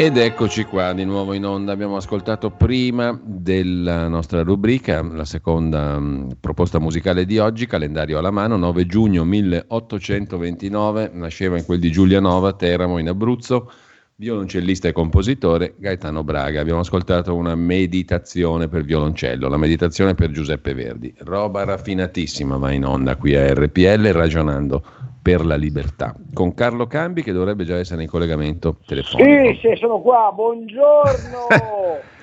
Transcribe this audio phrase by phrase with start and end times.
[0.00, 1.72] Ed eccoci qua di nuovo in onda.
[1.72, 8.30] Abbiamo ascoltato prima della nostra rubrica la seconda mh, proposta musicale di oggi, calendario alla
[8.30, 13.72] mano, 9 giugno 1829, nasceva in quel di Giulianova, Teramo in Abruzzo,
[14.14, 16.60] violoncellista e compositore Gaetano Braga.
[16.60, 21.12] Abbiamo ascoltato una meditazione per violoncello, la meditazione per Giuseppe Verdi.
[21.18, 24.80] Roba raffinatissima va in onda qui a RPL ragionando
[25.20, 29.28] per la libertà, con Carlo Cambi che dovrebbe già essere in collegamento telefonico.
[29.28, 32.06] Sì, sì, sono qua, buongiorno!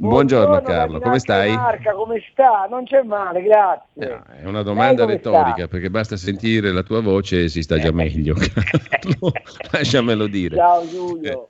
[0.00, 1.52] Buongiorno, Carlo, come stai?
[1.52, 2.68] Marca, come sta?
[2.70, 4.06] Non c'è male, grazie.
[4.06, 5.66] No, è una domanda retorica sta?
[5.66, 8.34] perché basta sentire la tua voce e si sta già meglio.
[8.34, 9.32] Carlo,
[9.72, 10.54] lasciamelo dire.
[10.54, 11.48] Ciao Giulio.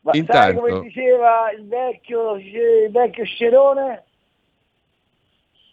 [0.00, 4.04] Ma Intanto, come diceva il vecchio, il vecchio Scerone?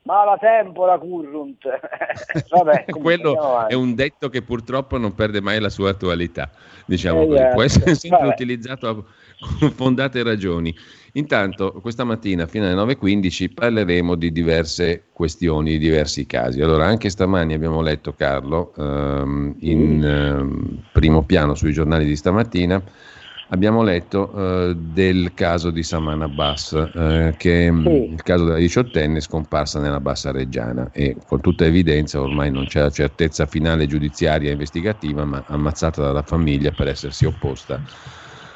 [0.07, 1.67] Mala tempora currunt.
[2.49, 6.49] Vabbè, Quello è un detto che purtroppo non perde mai la sua attualità,
[6.85, 7.47] diciamo eh, così.
[7.51, 8.33] Può essere sempre Vabbè.
[8.33, 9.05] utilizzato
[9.59, 10.73] con fondate ragioni.
[11.13, 16.61] Intanto, questa mattina, fino alle 9.15, parleremo di diverse questioni, di diversi casi.
[16.61, 22.81] Allora, anche stamani abbiamo letto, Carlo, ehm, in ehm, primo piano sui giornali di stamattina,
[23.49, 28.13] abbiamo letto eh, del caso di Saman Abbas, eh, che è mm, sì.
[28.13, 32.81] il caso della diciottenne scomparsa nella Bassa Reggiana e con tutta evidenza ormai non c'è
[32.81, 37.81] la certezza finale giudiziaria e investigativa, ma ammazzata dalla famiglia per essersi opposta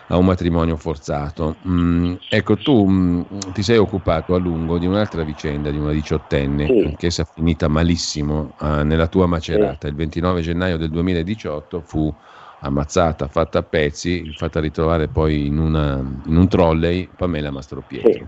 [0.07, 1.55] a un matrimonio forzato.
[1.65, 3.21] Mm, ecco, tu mm,
[3.53, 6.83] ti sei occupato a lungo di un'altra vicenda, di una diciottenne, sì.
[6.85, 9.87] anch'essa finita malissimo eh, nella tua macerata.
[9.87, 9.87] Sì.
[9.87, 12.13] Il 29 gennaio del 2018 fu
[12.61, 18.11] ammazzata, fatta a pezzi, fatta ritrovare poi in, una, in un trolley Pamela Mastropietro.
[18.11, 18.27] Sì.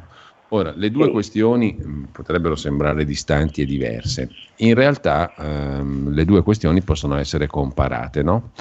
[0.50, 1.12] Ora, le due sì.
[1.12, 4.30] questioni mm, potrebbero sembrare distanti e diverse.
[4.58, 8.52] In realtà ehm, le due questioni possono essere comparate, no?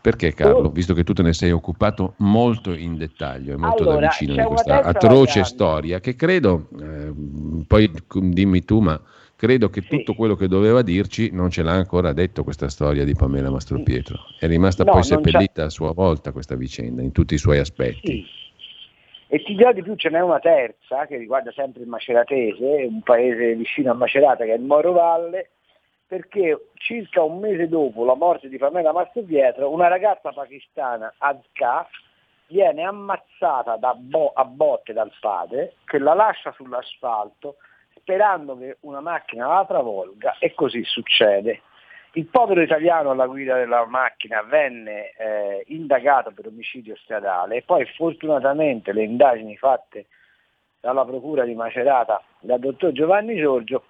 [0.00, 4.00] Perché Carlo, visto che tu te ne sei occupato molto in dettaglio e molto allora,
[4.00, 7.12] da vicino di questa atroce storia, che credo, eh,
[7.66, 9.00] poi dimmi tu, ma
[9.36, 13.14] credo che tutto quello che doveva dirci non ce l'ha ancora detto questa storia di
[13.14, 14.18] Pamela Mastropietro.
[14.38, 18.24] È rimasta no, poi seppellita a sua volta questa vicenda in tutti i suoi aspetti.
[18.24, 18.44] Sì.
[19.28, 23.02] E ti dirò di più, ce n'è una terza che riguarda sempre il Maceratese, un
[23.02, 25.50] paese vicino a Macerata che è il Moro Valle,
[26.06, 31.88] perché circa un mese dopo la morte di Pamela Mastropietro, una ragazza pakistana, Azka,
[32.46, 37.56] viene ammazzata bo- a botte dal padre, che la lascia sull'asfalto,
[38.06, 41.62] sperando che una macchina la travolga e così succede.
[42.12, 47.84] Il povero italiano alla guida della macchina venne eh, indagato per omicidio stradale e poi
[47.96, 50.06] fortunatamente le indagini fatte
[50.80, 53.86] dalla Procura di Macerata dal dottor Giovanni Giorgio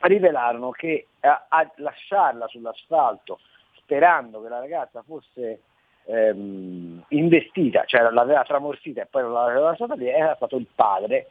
[0.00, 3.38] rivelarono che a, a lasciarla sull'asfalto
[3.76, 5.60] sperando che la ragazza fosse
[6.04, 11.28] ehm, investita, cioè l'aveva tramortita e poi non l'aveva lasciata lì, era stato il padre,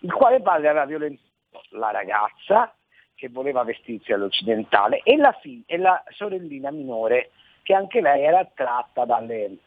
[0.00, 1.30] il quale padre aveva violentato
[1.70, 2.74] la ragazza
[3.14, 7.30] che voleva vestirsi all'occidentale e la, fig- e la sorellina minore
[7.62, 9.58] che anche lei era attratta dalle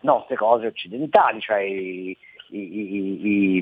[0.00, 2.16] nostre cose occidentali, cioè i,
[2.48, 3.56] i, i,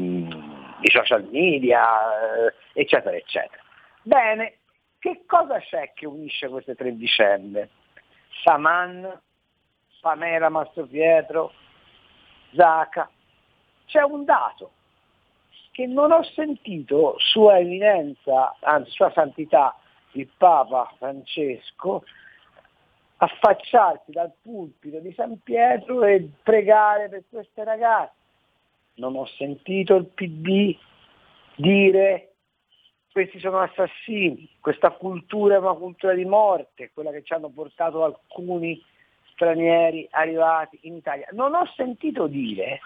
[0.80, 3.62] i social media, eh, eccetera, eccetera.
[4.02, 4.58] Bene,
[4.98, 7.70] che cosa c'è che unisce queste tre vicende?
[8.42, 9.20] Saman,
[10.00, 11.52] Pamela Mastropietro,
[12.54, 13.08] Zaca.
[13.86, 14.72] C'è un dato,
[15.72, 19.76] che non ho sentito Sua Eminenza, anzi Sua Santità,
[20.12, 22.04] il Papa Francesco,
[23.16, 28.14] affacciarsi dal pulpito di San Pietro e pregare per queste ragazze.
[28.94, 30.76] Non ho sentito il PD
[31.56, 32.32] dire
[33.10, 38.04] questi sono assassini, questa cultura è una cultura di morte, quella che ci hanno portato
[38.04, 38.82] alcuni
[39.32, 41.28] stranieri arrivati in Italia.
[41.32, 42.80] Non ho sentito dire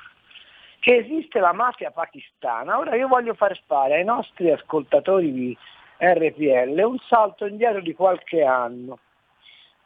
[0.86, 2.78] che esiste la mafia pakistana.
[2.78, 5.58] Ora io voglio far fare ai nostri ascoltatori di
[5.98, 9.00] RPL un salto indietro di qualche anno,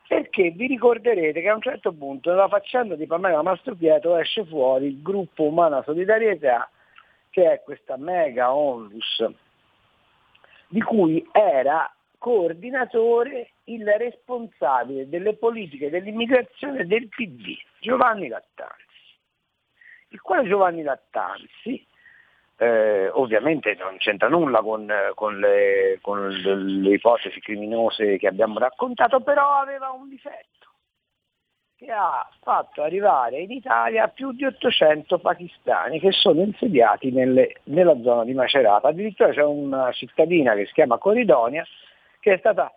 [0.06, 4.88] perché vi ricorderete che a un certo punto nella faccenda di Pamela Mastropietro esce fuori
[4.88, 6.68] il gruppo Umana Solidarietà,
[7.30, 9.26] che è questa mega onlus,
[10.68, 18.88] di cui era coordinatore il responsabile delle politiche dell'immigrazione del PD, Giovanni Lattanzi
[20.10, 21.86] il quale Giovanni Lattanzi
[22.56, 29.20] eh, ovviamente non c'entra nulla con, con, le, con, le, ipotesi criminose che abbiamo raccontato,
[29.20, 30.68] però aveva un difetto,
[31.74, 37.98] che ha fatto arrivare in Italia più di 800 pakistani che sono insediati nelle, nella
[38.02, 38.88] zona di Macerata.
[38.88, 41.64] Addirittura c'è una cittadina che si chiama Coridonia
[42.20, 42.70] che è stata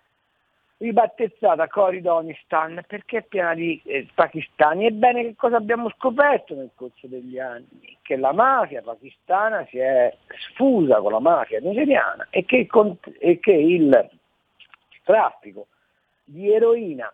[0.83, 4.85] ribattezzata Coridonistan perché è piena di eh, pakistani.
[4.85, 7.97] Ebbene che cosa abbiamo scoperto nel corso degli anni?
[8.01, 10.13] Che la mafia pakistana si è
[10.50, 12.68] sfusa con la mafia nigeriana e che,
[13.19, 14.09] e che il
[15.03, 15.68] traffico
[16.25, 17.12] di eroina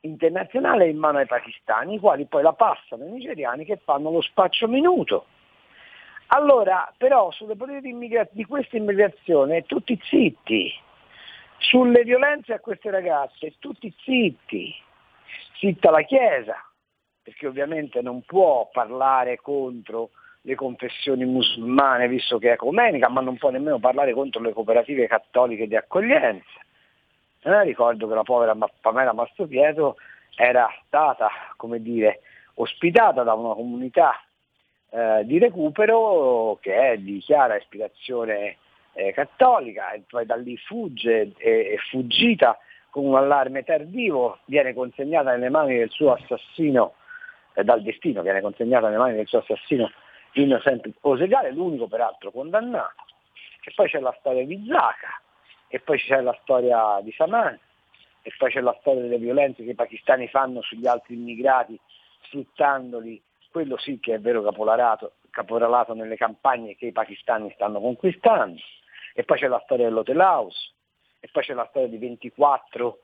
[0.00, 4.10] internazionale è in mano ai pakistani, i quali poi la passano ai nigeriani che fanno
[4.10, 5.26] lo spaccio minuto.
[6.28, 10.84] Allora, però, sulle politiche di, di questa immigrazione tutti zitti,
[11.58, 14.74] sulle violenze a queste ragazze, tutti zitti,
[15.58, 16.56] zitta la Chiesa,
[17.22, 20.10] perché ovviamente non può parlare contro
[20.42, 25.08] le confessioni musulmane visto che è ecumenica, ma non può nemmeno parlare contro le cooperative
[25.08, 26.60] cattoliche di accoglienza.
[27.42, 29.96] Eh, ricordo che la povera Pamela Mastropietro
[30.36, 32.20] era stata, come dire,
[32.54, 34.20] ospitata da una comunità
[34.90, 38.58] eh, di recupero che è di chiara ispirazione
[38.96, 42.58] eh, cattolica e poi da lì fugge e è fuggita
[42.88, 46.94] con un allarme tardivo, viene consegnata nelle mani del suo assassino,
[47.52, 49.90] eh, dal destino, viene consegnata nelle mani del suo assassino
[50.32, 53.04] Innocent Osegale, l'unico peraltro condannato.
[53.62, 55.20] E poi c'è la storia di Zaka,
[55.68, 57.58] e poi c'è la storia di Saman,
[58.22, 61.78] e poi c'è la storia delle violenze che i pakistani fanno sugli altri immigrati
[62.22, 68.58] sfruttandoli, quello sì che è vero caporalato, caporalato nelle campagne che i pakistani stanno conquistando
[69.18, 70.72] e poi c'è la storia dell'Hotel House,
[71.20, 72.98] e poi c'è la storia di 24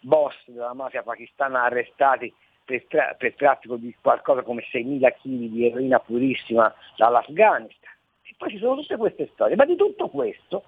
[0.00, 2.34] boss della mafia pakistana arrestati
[2.64, 7.92] per, tra- per traffico di qualcosa come 6.000 kg di eroina purissima dall'Afghanistan.
[8.22, 10.64] E poi ci sono tutte queste storie, ma di tutto questo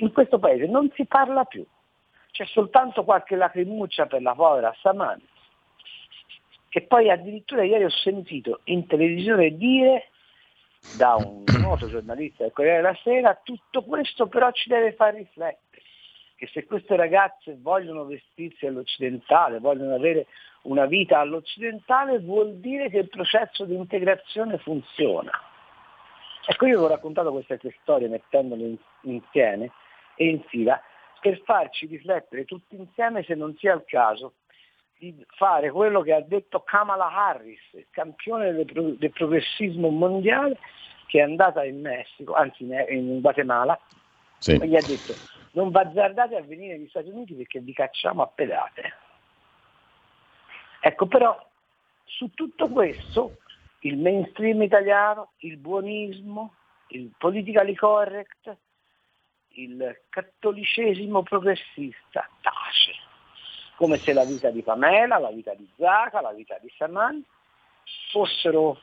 [0.00, 1.64] in questo paese non si parla più.
[2.30, 5.18] C'è soltanto qualche lacrimuccia per la povera Saman,
[6.68, 10.09] che poi addirittura ieri ho sentito in televisione dire
[10.96, 15.82] da un noto giornalista del Corriere della Sera, tutto questo però ci deve far riflettere,
[16.36, 20.26] che se queste ragazze vogliono vestirsi all'occidentale, vogliono avere
[20.62, 25.30] una vita all'occidentale, vuol dire che il processo di integrazione funziona.
[26.46, 29.72] Ecco, io vi ho raccontato queste tre storie mettendole insieme
[30.16, 30.80] e in fila
[31.20, 34.34] per farci riflettere tutti insieme se non sia il caso
[35.00, 37.58] di fare quello che ha detto Kamala Harris,
[37.90, 40.58] campione del, del progressismo mondiale,
[41.06, 43.80] che è andata in Messico, anzi in Guatemala,
[44.38, 44.52] sì.
[44.52, 45.14] e gli ha detto
[45.52, 48.92] non bazzardate a venire negli Stati Uniti perché vi cacciamo a pedate.
[50.82, 51.48] Ecco però
[52.04, 53.38] su tutto questo
[53.80, 56.54] il mainstream italiano, il buonismo,
[56.88, 58.54] il politically correct,
[59.54, 62.99] il cattolicesimo progressista tace
[63.80, 67.24] come se la vita di Pamela, la vita di Zaka, la vita di Saman
[68.12, 68.78] fossero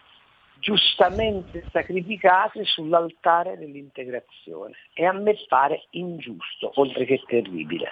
[0.56, 7.92] giustamente sacrificate sull'altare dell'integrazione e a me pare ingiusto, oltre che terribile.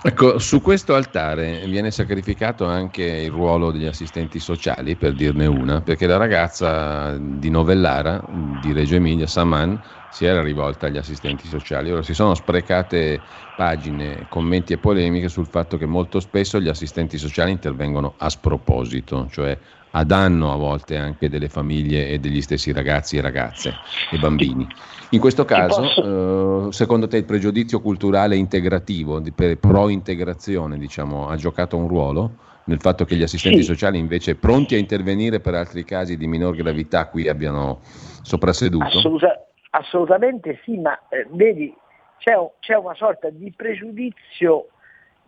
[0.00, 5.80] Ecco, su questo altare viene sacrificato anche il ruolo degli assistenti sociali, per dirne una,
[5.80, 11.90] perché la ragazza di Novellara, di Reggio Emilia, Saman, si era rivolta agli assistenti sociali.
[11.90, 17.18] Ora si sono sprecate pagine, commenti e polemiche sul fatto che molto spesso gli assistenti
[17.18, 19.58] sociali intervengono a sproposito, cioè
[19.92, 23.74] a danno a volte anche delle famiglie e degli stessi ragazzi e ragazze
[24.10, 24.66] e bambini.
[25.10, 31.36] In questo caso, eh, secondo te il pregiudizio culturale integrativo, di, per pro-integrazione, diciamo, ha
[31.36, 32.30] giocato un ruolo
[32.64, 33.64] nel fatto che gli assistenti sì.
[33.64, 37.80] sociali invece pronti a intervenire per altri casi di minor gravità qui abbiano
[38.22, 38.84] soprasseduto?
[38.84, 41.74] Assoluta, assolutamente sì, ma eh, vedi,
[42.18, 44.68] c'è, c'è una sorta di pregiudizio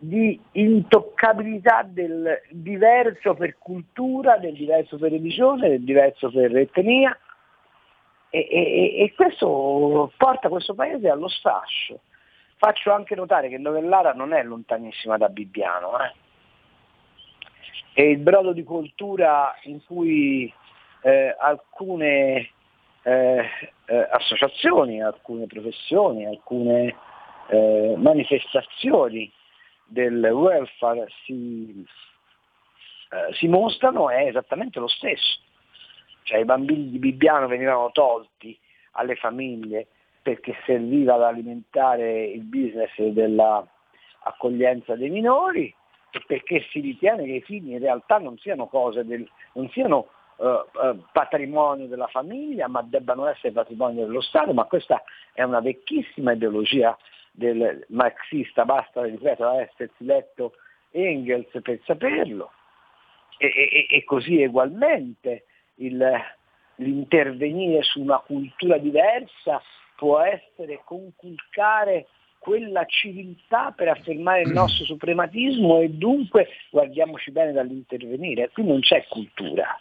[0.03, 7.15] di intoccabilità del diverso per cultura, del diverso per religione, del diverso per etnia
[8.31, 11.99] e, e, e questo porta questo paese allo sfascio.
[12.55, 16.13] Faccio anche notare che Novellara non è lontanissima da Bibbiano, eh.
[17.93, 20.51] è il brodo di cultura in cui
[21.03, 22.49] eh, alcune
[23.03, 23.49] eh,
[23.85, 26.95] eh associazioni, alcune professioni, alcune
[27.49, 29.31] eh, manifestazioni
[29.91, 31.85] del welfare si,
[33.09, 35.39] eh, si mostrano è esattamente lo stesso.
[36.23, 38.57] Cioè i bambini di Bibbiano venivano tolti
[38.91, 39.87] alle famiglie
[40.21, 45.73] perché serviva ad alimentare il business dell'accoglienza dei minori
[46.11, 50.09] e perché si ritiene che i figli in realtà non siano cose del, non siano
[50.37, 55.59] eh, eh, patrimonio della famiglia, ma debbano essere patrimonio dello Stato, ma questa è una
[55.59, 56.97] vecchissima ideologia
[57.31, 60.53] del marxista, basta, ripeto, essersi letto
[60.91, 62.51] Engels per saperlo.
[63.37, 65.45] E, e, e così ugualmente
[65.75, 65.99] il,
[66.75, 69.61] l'intervenire su una cultura diversa
[69.95, 72.07] può essere conculcare
[72.37, 78.49] quella civiltà per affermare il nostro suprematismo e dunque guardiamoci bene dall'intervenire.
[78.49, 79.77] Qui non c'è cultura,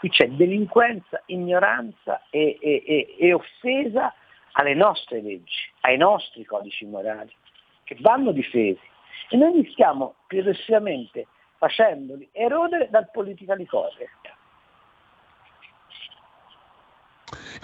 [0.00, 4.12] qui c'è delinquenza, ignoranza e, e, e, e offesa
[4.56, 7.32] alle nostre leggi, ai nostri codici morali,
[7.84, 8.80] che vanno difesi.
[9.30, 14.32] E noi li stiamo progressivamente facendoli erodere dal politically correct.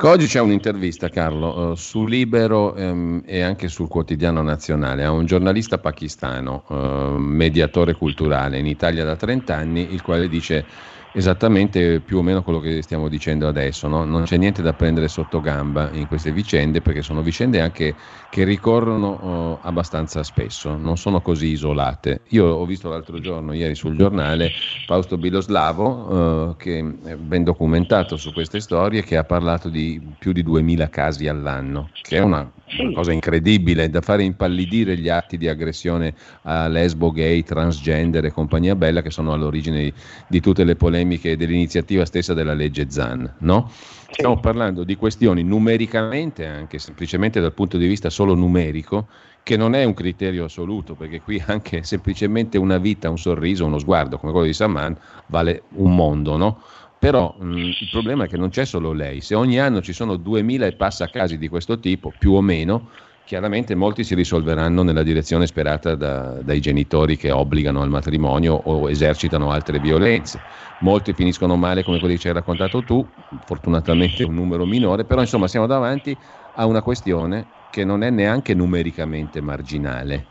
[0.02, 5.26] Oggi c'è un'intervista, Carlo, eh, su Libero ehm, e anche sul quotidiano nazionale a un
[5.26, 10.64] giornalista pakistano, eh, mediatore culturale in Italia da 30 anni, il quale dice
[11.12, 13.88] esattamente più o meno quello che stiamo dicendo adesso.
[13.88, 14.04] No?
[14.04, 17.94] Non c'è niente da prendere sotto gamba in queste vicende perché sono vicende anche
[18.30, 22.20] che ricorrono oh, abbastanza spesso, non sono così isolate.
[22.28, 24.50] Io ho visto l'altro giorno, ieri sul giornale,
[24.86, 30.32] Fausto Biloslavo, eh, che è ben documentato su queste storie, che ha parlato di più
[30.32, 32.48] di 2000 casi all'anno, che è una,
[32.78, 38.30] una cosa incredibile da fare impallidire gli atti di aggressione a lesbo, gay, transgender e
[38.30, 39.92] compagnia bella che sono all'origine di,
[40.28, 43.36] di tutte le polemiche polemiche dell'iniziativa stessa della legge Zan.
[43.38, 43.70] No?
[44.10, 49.08] Stiamo parlando di questioni numericamente, anche semplicemente dal punto di vista solo numerico,
[49.42, 53.78] che non è un criterio assoluto, perché qui anche semplicemente una vita, un sorriso, uno
[53.78, 56.62] sguardo come quello di Saman vale un mondo, no?
[56.98, 60.16] Però mh, il problema è che non c'è solo lei, se ogni anno ci sono
[60.16, 62.90] 2000 e passa casi di questo tipo, più o meno,
[63.30, 68.90] chiaramente molti si risolveranno nella direzione sperata da, dai genitori che obbligano al matrimonio o
[68.90, 70.42] esercitano altre violenze.
[70.78, 73.08] Molti finiscono male come quelli che ci hai raccontato tu,
[73.44, 76.18] fortunatamente un numero minore, però insomma siamo davanti
[76.54, 80.26] a una questione che non è neanche numericamente marginale.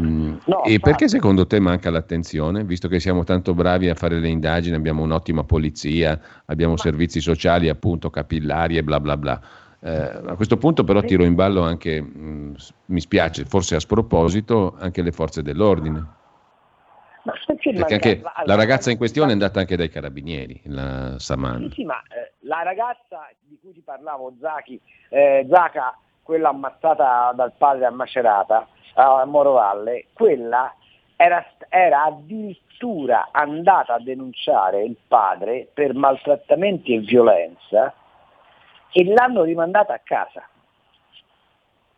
[0.00, 0.36] Mm.
[0.44, 2.62] No, e perché secondo te manca l'attenzione?
[2.62, 7.68] Visto che siamo tanto bravi a fare le indagini, abbiamo un'ottima polizia, abbiamo servizi sociali
[7.68, 9.40] appunto capillari e bla bla bla.
[9.80, 9.90] Eh,
[10.26, 12.56] a questo punto però tiro in ballo anche, mh,
[12.86, 16.04] mi spiace, forse a sproposito, anche le forze dell'ordine.
[17.22, 21.68] perché, perché anche la, la ragazza in questione è andata anche dai carabinieri, la Saman.
[21.68, 24.80] Sì, sì ma eh, la ragazza di cui ti parlavo, Zaki,
[25.10, 30.74] eh, Zaka, quella ammazzata dal padre a Macerata, a Morovalle, quella
[31.14, 37.94] era, era addirittura andata a denunciare il padre per maltrattamenti e violenza
[38.92, 40.48] e l'hanno rimandata a casa,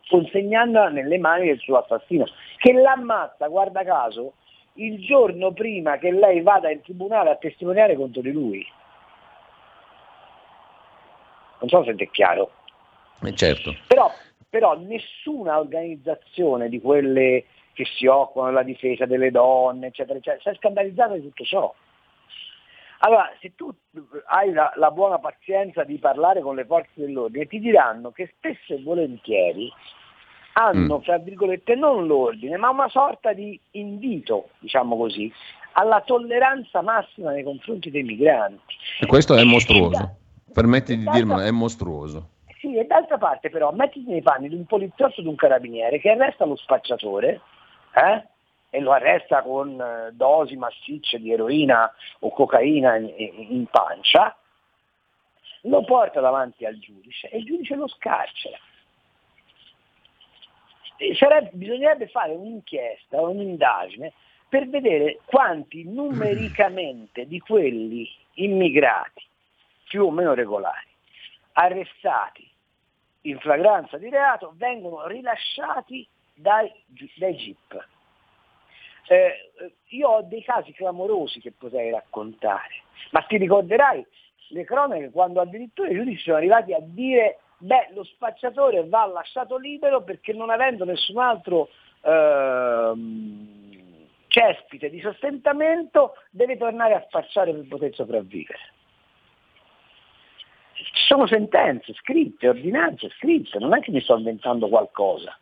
[0.07, 2.25] consegnandola nelle mani del suo assassino,
[2.57, 4.33] che l'ammazza, guarda caso,
[4.73, 8.65] il giorno prima che lei vada in tribunale a testimoniare contro di lui.
[11.59, 12.51] Non so se è chiaro.
[13.23, 13.75] Eh certo.
[13.87, 14.11] Però,
[14.49, 20.49] però nessuna organizzazione di quelle che si occupano della difesa delle donne, eccetera, eccetera, si
[20.49, 21.73] è scandalizzata di tutto ciò.
[23.03, 23.73] Allora, se tu
[24.27, 28.73] hai la, la, buona pazienza di parlare con le forze dell'ordine, ti diranno che spesso
[28.73, 29.71] e volentieri
[30.53, 31.01] hanno, mm.
[31.01, 35.31] fra virgolette, non l'ordine, ma una sorta di invito, diciamo così,
[35.73, 38.75] alla tolleranza massima nei confronti dei migranti.
[38.99, 40.17] E questo è mostruoso.
[40.53, 42.29] Permetti di dirmelo, è mostruoso.
[42.59, 45.99] Sì, e d'altra parte però mettiti nei panni di un poliziotto o di un carabiniere
[45.99, 47.41] che arresta lo spacciatore,
[47.95, 48.27] eh?
[48.71, 54.35] E lo arresta con eh, dosi massicce di eroina o cocaina in, in pancia,
[55.63, 58.57] lo porta davanti al giudice e il giudice lo scarcera.
[61.17, 64.13] Sarebbe, bisognerebbe fare un'inchiesta, un'indagine
[64.47, 69.25] per vedere quanti numericamente di quelli immigrati
[69.87, 70.87] più o meno regolari,
[71.53, 72.49] arrestati
[73.21, 76.71] in flagranza di reato, vengono rilasciati dai,
[77.15, 77.87] dai GIP.
[79.07, 84.05] Eh, io ho dei casi clamorosi che potrei raccontare, ma ti ricorderai
[84.51, 89.57] le cronache quando addirittura i giudici sono arrivati a dire beh lo spacciatore va lasciato
[89.57, 91.69] libero perché non avendo nessun altro
[92.01, 92.93] eh,
[94.27, 98.59] cespite di sostentamento deve tornare a spacciare per poter sopravvivere.
[100.73, 105.37] Ci sono sentenze scritte, ordinanze scritte, non è che mi sto inventando qualcosa.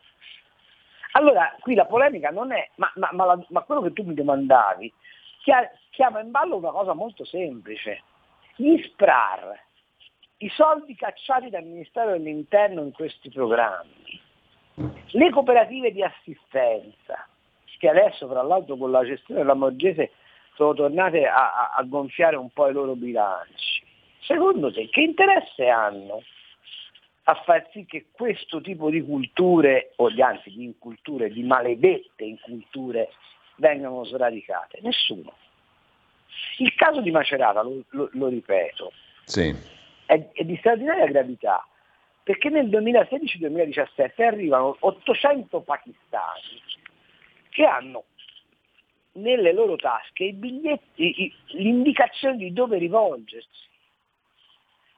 [1.13, 4.13] Allora, qui la polemica non è, ma, ma, ma, la, ma quello che tu mi
[4.13, 4.94] domandavi
[5.89, 8.04] chiama in ballo una cosa molto semplice.
[8.56, 9.60] Gli SPRAR,
[10.38, 14.22] i soldi cacciati dal Ministero dell'Interno in questi programmi,
[15.12, 17.28] le cooperative di assistenza,
[17.78, 20.12] che adesso tra l'altro con la gestione della Morgese
[20.56, 23.84] sono tornate a, a gonfiare un po' i loro bilanci.
[24.20, 26.22] Secondo te che interesse hanno
[27.29, 33.09] a far sì che questo tipo di culture, o anzi di inculture, di maledette inculture,
[33.57, 34.79] vengano sradicate?
[34.81, 35.33] Nessuno.
[36.57, 38.91] Il caso di Macerata, lo, lo, lo ripeto,
[39.25, 39.53] sì.
[40.05, 41.63] è, è di straordinaria gravità,
[42.24, 46.62] perché nel 2016-2017 arrivano 800 pakistani
[47.50, 48.05] che hanno
[49.13, 53.67] nelle loro tasche i biglietti, l'indicazione di dove rivolgersi.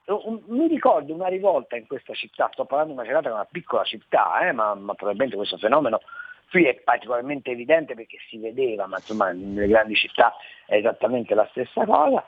[0.05, 3.83] Mi ricordo una rivolta in questa città, sto parlando di Macerata che è una piccola
[3.83, 6.01] città, eh, ma, ma, probabilmente questo fenomeno
[6.49, 11.47] qui è particolarmente evidente perché si vedeva, ma insomma nelle grandi città è esattamente la
[11.51, 12.25] stessa cosa,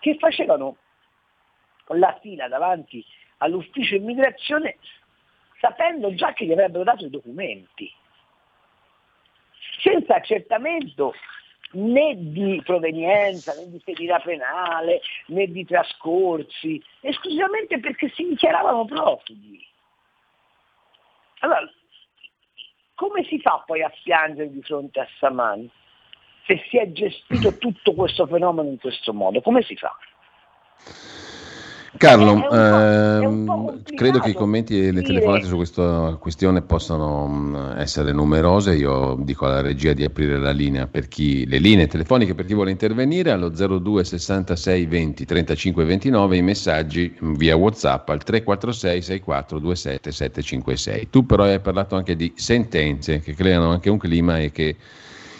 [0.00, 0.76] che facevano
[1.88, 3.04] la fila davanti
[3.38, 4.76] all'ufficio immigrazione
[5.60, 7.90] sapendo già che gli avrebbero dato i documenti,
[9.80, 11.14] senza accertamento
[11.74, 19.64] né di provenienza, né di fedina penale, né di trascorsi, esclusivamente perché si dichiaravano profughi.
[21.40, 21.70] Allora,
[22.94, 25.68] come si fa poi a piangere di fronte a Saman
[26.46, 29.40] se si è gestito tutto questo fenomeno in questo modo?
[29.40, 29.96] Come si fa?
[32.04, 38.12] Carlo, ehm, credo che i commenti e le telefonate su questa questione possano mm, essere
[38.12, 38.74] numerose.
[38.74, 42.52] Io dico alla regia di aprire la linea per chi, le linee telefoniche per chi
[42.52, 49.58] vuole intervenire allo 02 66 20 35 29, i messaggi via WhatsApp al 346 64
[49.60, 51.08] 27 756.
[51.08, 54.76] Tu però hai parlato anche di sentenze che creano anche un clima e che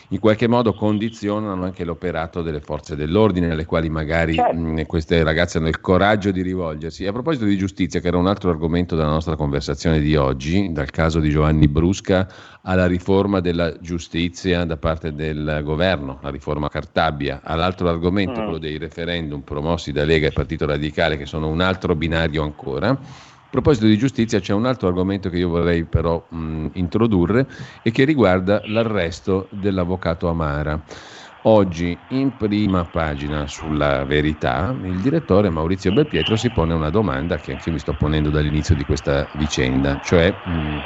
[0.08, 4.56] in qualche modo condizionano anche l'operato delle forze dell'ordine, alle quali magari certo.
[4.56, 7.06] mh, queste ragazze hanno il coraggio di rivolgersi.
[7.06, 10.90] A proposito di giustizia, che era un altro argomento della nostra conversazione di oggi, dal
[10.90, 12.28] caso di Giovanni Brusca
[12.62, 18.42] alla riforma della giustizia da parte del governo, la riforma Cartabia, all'altro argomento, mm.
[18.42, 22.98] quello dei referendum promossi da Lega e Partito Radicale, che sono un altro binario ancora
[23.54, 27.46] proposito di giustizia c'è un altro argomento che io vorrei però mh, introdurre
[27.82, 30.82] e che riguarda l'arresto dell'avvocato Amara.
[31.42, 37.52] Oggi in prima pagina sulla verità il direttore Maurizio Belpietro si pone una domanda che
[37.52, 40.78] anche io mi sto ponendo dall'inizio di questa vicenda, cioè mh,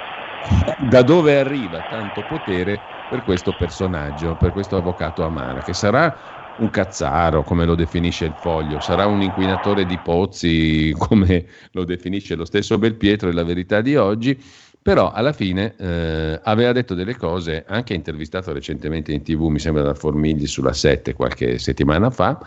[0.76, 6.14] da dove arriva tanto potere per questo personaggio, per questo avvocato Amara, che sarà
[6.58, 12.34] un cazzaro, come lo definisce il foglio, sarà un inquinatore di pozzi, come lo definisce
[12.34, 14.40] lo stesso Belpietro e la verità di oggi,
[14.80, 19.82] però alla fine eh, aveva detto delle cose, anche intervistato recentemente in tv, mi sembra
[19.82, 22.40] da Formigli sulla 7 qualche settimana fa,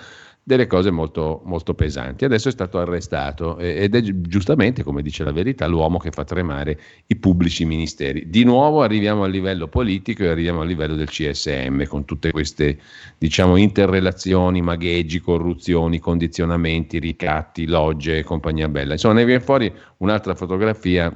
[0.51, 2.25] delle cose molto, molto pesanti.
[2.25, 6.77] Adesso è stato arrestato ed è giustamente, come dice la verità, l'uomo che fa tremare
[7.07, 8.29] i pubblici ministeri.
[8.29, 12.79] Di nuovo arriviamo a livello politico e arriviamo a livello del CSM con tutte queste
[13.17, 18.93] diciamo, interrelazioni, magheggi, corruzioni, condizionamenti, ricatti, logge e compagnia bella.
[18.93, 21.15] Insomma, ne viene fuori un'altra fotografia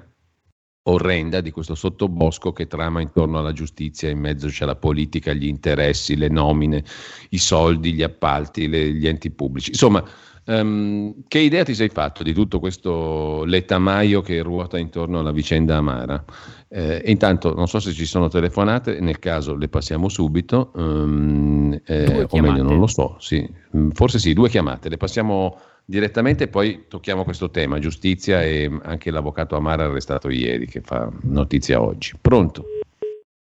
[0.88, 5.48] orrenda di questo sottobosco che trama intorno alla giustizia, in mezzo c'è la politica, gli
[5.48, 6.84] interessi, le nomine,
[7.30, 9.72] i soldi, gli appalti, le, gli enti pubblici.
[9.72, 10.04] Insomma,
[10.46, 15.78] um, che idea ti sei fatto di tutto questo letamaio che ruota intorno alla vicenda
[15.78, 16.24] amara?
[16.68, 22.28] Eh, intanto non so se ci sono telefonate, nel caso le passiamo subito, um, eh,
[22.30, 23.48] o meglio non lo so, sì.
[23.94, 29.56] forse sì, due chiamate, le passiamo direttamente poi tocchiamo questo tema, giustizia e anche l'avvocato
[29.56, 32.18] Amara arrestato ieri che fa notizia oggi.
[32.20, 32.66] Pronto?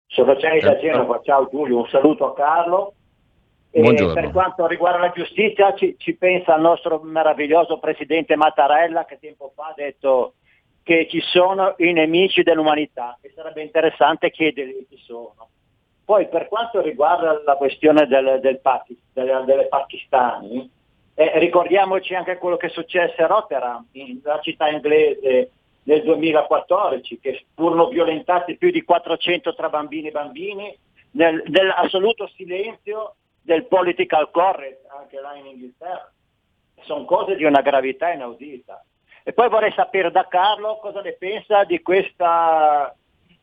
[0.06, 2.94] Sono Gianni da Genova, ciao Giulio, un saluto a Carlo.
[3.70, 4.12] Buongiorno.
[4.12, 9.50] per quanto riguarda la giustizia ci, ci pensa il nostro meraviglioso presidente Mattarella che tempo
[9.54, 10.34] fa ha detto
[10.82, 15.48] che ci sono i nemici dell'umanità e sarebbe interessante chiedergli chi sono.
[16.04, 20.70] Poi per quanto riguarda la questione del, del Pakistan, delle, delle pakistani,
[21.14, 23.86] eh, ricordiamoci anche quello che successe a Rotterdam,
[24.22, 25.50] la città inglese
[25.84, 30.78] nel 2014, che furono violentati più di 400 tra bambini e bambini,
[31.12, 36.10] nel, nell'assoluto silenzio del political correct, anche là in Inghilterra.
[36.82, 38.84] Sono cose di una gravità inaudita.
[39.24, 42.94] E poi vorrei sapere da Carlo cosa ne pensa di questa,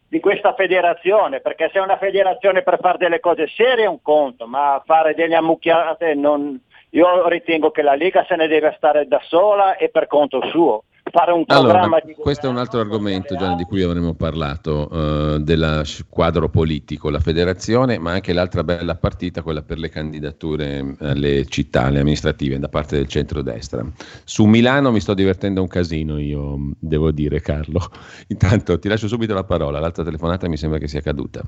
[0.08, 4.01] di questa federazione, perché se è una federazione per fare delle cose serie è un
[4.01, 6.60] conto, ma fare delle ammucchiate non,
[6.91, 10.84] io ritengo che la Lega se ne deve stare da sola e per conto suo.
[11.12, 14.88] Fare un programma allora, di questo è un altro argomento Gianni, di cui avremmo parlato,
[14.91, 20.95] uh, del quadro politico, la federazione, ma anche l'altra bella partita, quella per le candidature
[20.99, 23.84] alle città, alle amministrative, da parte del centrodestra.
[24.23, 27.80] Su Milano mi sto divertendo un casino, io devo dire, Carlo.
[28.28, 31.41] Intanto ti lascio subito la parola, l'altra telefonata mi sembra che sia caduta.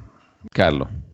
[0.50, 1.11] Carlo.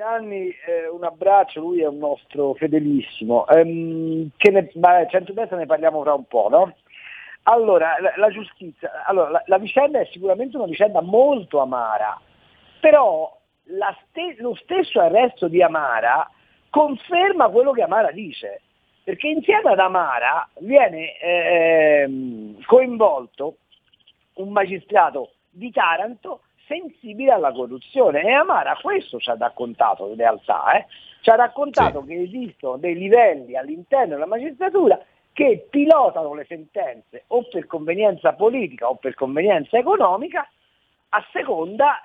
[0.00, 3.44] Gianni, eh, un abbraccio, lui è un nostro fedelissimo.
[3.48, 6.74] Um, che ne, beh, centrodestra ne parliamo fra un po', no?
[7.42, 12.18] Allora, la, la giustizia, allora, la, la, vicenda è sicuramente una vicenda molto amara,
[12.80, 13.38] però
[14.08, 16.26] ste, lo stesso arresto di Amara
[16.70, 18.62] conferma quello che Amara dice,
[19.04, 23.56] perché insieme ad Amara viene eh, coinvolto
[24.36, 30.72] un magistrato di Taranto sensibile alla corruzione e Amara questo ci ha raccontato in realtà,
[30.74, 30.86] eh?
[31.20, 32.06] ci ha raccontato sì.
[32.06, 34.98] che esistono dei livelli all'interno della magistratura
[35.32, 40.48] che pilotano le sentenze o per convenienza politica o per convenienza economica
[41.10, 42.04] a seconda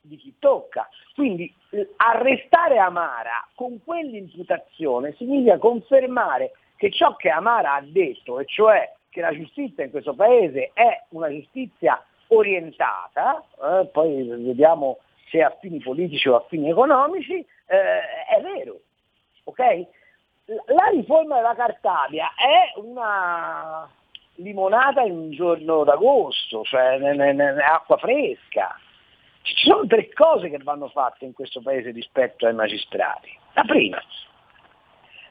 [0.00, 0.88] di chi tocca.
[1.14, 1.52] Quindi
[1.96, 9.20] arrestare Amara con quell'imputazione significa confermare che ciò che Amara ha detto, e cioè che
[9.20, 14.98] la giustizia in questo paese è una giustizia orientata, eh, poi vediamo
[15.30, 18.80] se a fini politici o a fini economici, eh, è vero.
[19.44, 19.86] Okay?
[20.46, 23.88] La riforma della Cartabia è una
[24.36, 26.98] limonata in un giorno d'agosto, cioè
[27.60, 28.78] acqua fresca.
[29.42, 33.30] Ci sono tre cose che vanno fatte in questo paese rispetto ai magistrati.
[33.52, 34.02] La prima,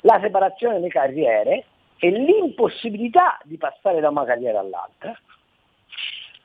[0.01, 1.65] la separazione delle carriere
[1.97, 5.17] e l'impossibilità di passare da una carriera all'altra.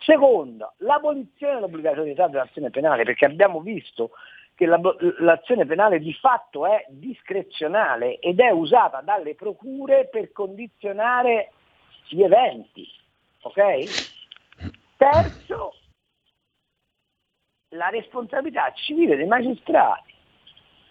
[0.08, 4.12] Secondo, l'abolizione dell'obbligatorietà dell'azione penale, perché abbiamo visto
[4.54, 11.52] che l'azione penale di fatto è discrezionale ed è usata dalle procure per condizionare
[12.06, 12.88] gli eventi.
[13.42, 13.86] Okay?
[14.96, 15.74] Terzo,
[17.74, 20.14] la responsabilità civile dei magistrati,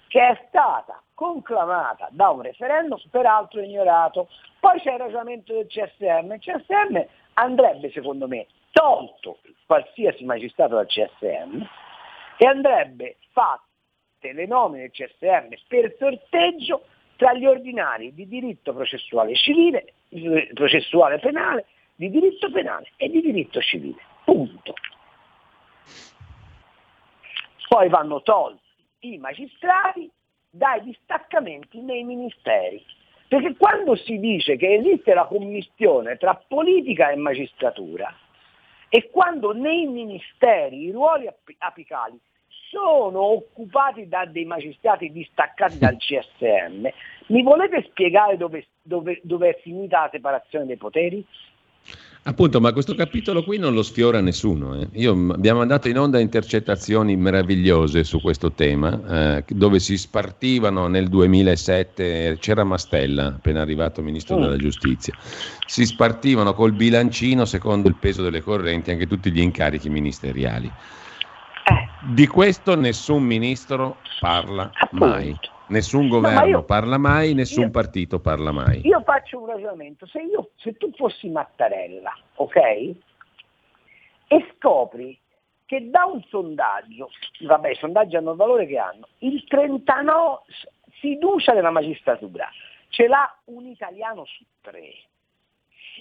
[0.09, 4.29] che è stata conclamata da un referendum, peraltro ignorato.
[4.59, 6.33] Poi c'è il ragionamento del CSM.
[6.33, 7.03] Il CSM
[7.33, 8.45] andrebbe, secondo me,
[8.77, 11.65] tolto qualsiasi magistrato dal CSM
[12.37, 16.85] e andrebbe fatte le nomine del CSM per sorteggio
[17.15, 19.93] tra gli ordinari di diritto processuale civile,
[20.53, 23.99] processuale penale, di diritto penale e di diritto civile.
[24.23, 24.73] Punto.
[27.67, 28.61] Poi vanno tolti
[28.99, 30.09] i magistrati
[30.49, 32.83] dai distaccamenti nei ministeri.
[33.27, 38.15] Perché quando si dice che esiste la commissione tra politica e magistratura,
[38.89, 42.19] e quando nei ministeri i ruoli apicali
[42.69, 46.87] sono occupati da dei magistrati distaccati dal CSM,
[47.27, 51.25] mi volete spiegare dove, dove, dove è finita la separazione dei poteri?
[52.27, 54.77] Appunto, ma questo capitolo qui non lo sfiora nessuno.
[54.81, 54.89] Eh.
[54.95, 61.07] Io, abbiamo mandato in onda intercettazioni meravigliose su questo tema, eh, dove si spartivano nel
[61.07, 64.39] 2007, c'era Mastella, appena arrivato ministro oh.
[64.41, 65.13] della giustizia,
[65.65, 70.67] si spartivano col bilancino secondo il peso delle correnti anche tutti gli incarichi ministeriali.
[70.67, 72.11] Eh.
[72.13, 75.05] Di questo nessun ministro parla Appunto.
[75.05, 75.39] mai.
[75.69, 78.85] Nessun governo no, io, parla mai, nessun io, partito parla mai.
[78.85, 82.55] Io faccio un ragionamento, se, io, se tu fossi Mattarella, ok?
[84.29, 85.17] E scopri
[85.65, 87.09] che da un sondaggio,
[87.41, 90.39] vabbè i sondaggi hanno il valore che hanno, il 39
[90.99, 92.49] fiducia nella magistratura
[92.89, 94.93] ce l'ha un italiano su tre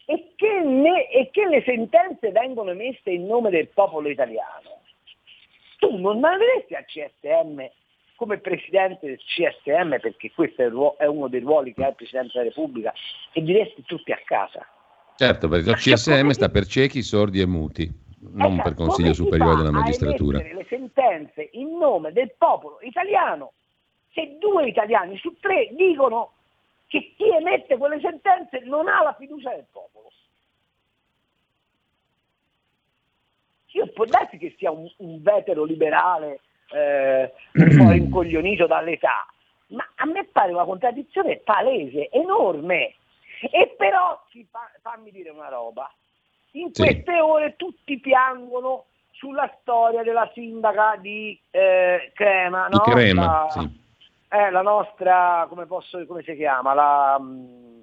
[0.07, 4.83] e che, ne, e che le sentenze vengono emesse in nome del popolo italiano,
[5.79, 7.69] tu non avresti al CSM
[8.17, 12.45] come presidente del CSM, perché questo è, uno dei ruoli che ha il Presidente della
[12.45, 12.93] Repubblica,
[13.33, 14.67] e diresti tutti a casa.
[15.17, 17.89] Certo, perché il CSM sta per ciechi, sordi e muti,
[18.33, 20.39] non esatto, per Consiglio Superiore della Magistratura.
[20.39, 23.53] le sentenze in nome del popolo italiano,
[24.13, 26.33] se due italiani su tre dicono
[26.87, 30.11] che chi emette quelle sentenze non ha la fiducia del popolo.
[33.73, 36.41] Io può darsi che sia un, un vetero liberale
[36.73, 39.27] eh, un po' rincoglionito dall'età,
[39.69, 42.95] ma a me pare una contraddizione palese, enorme.
[43.51, 45.93] E però fa, fammi dire una roba,
[46.53, 47.19] in queste sì.
[47.19, 52.79] ore tutti piangono sulla storia della sindaca di eh, Crema, no?
[52.79, 53.81] Crema la, sì.
[54.31, 56.73] eh, la nostra, come, posso, come si chiama?
[56.73, 57.81] La, mm,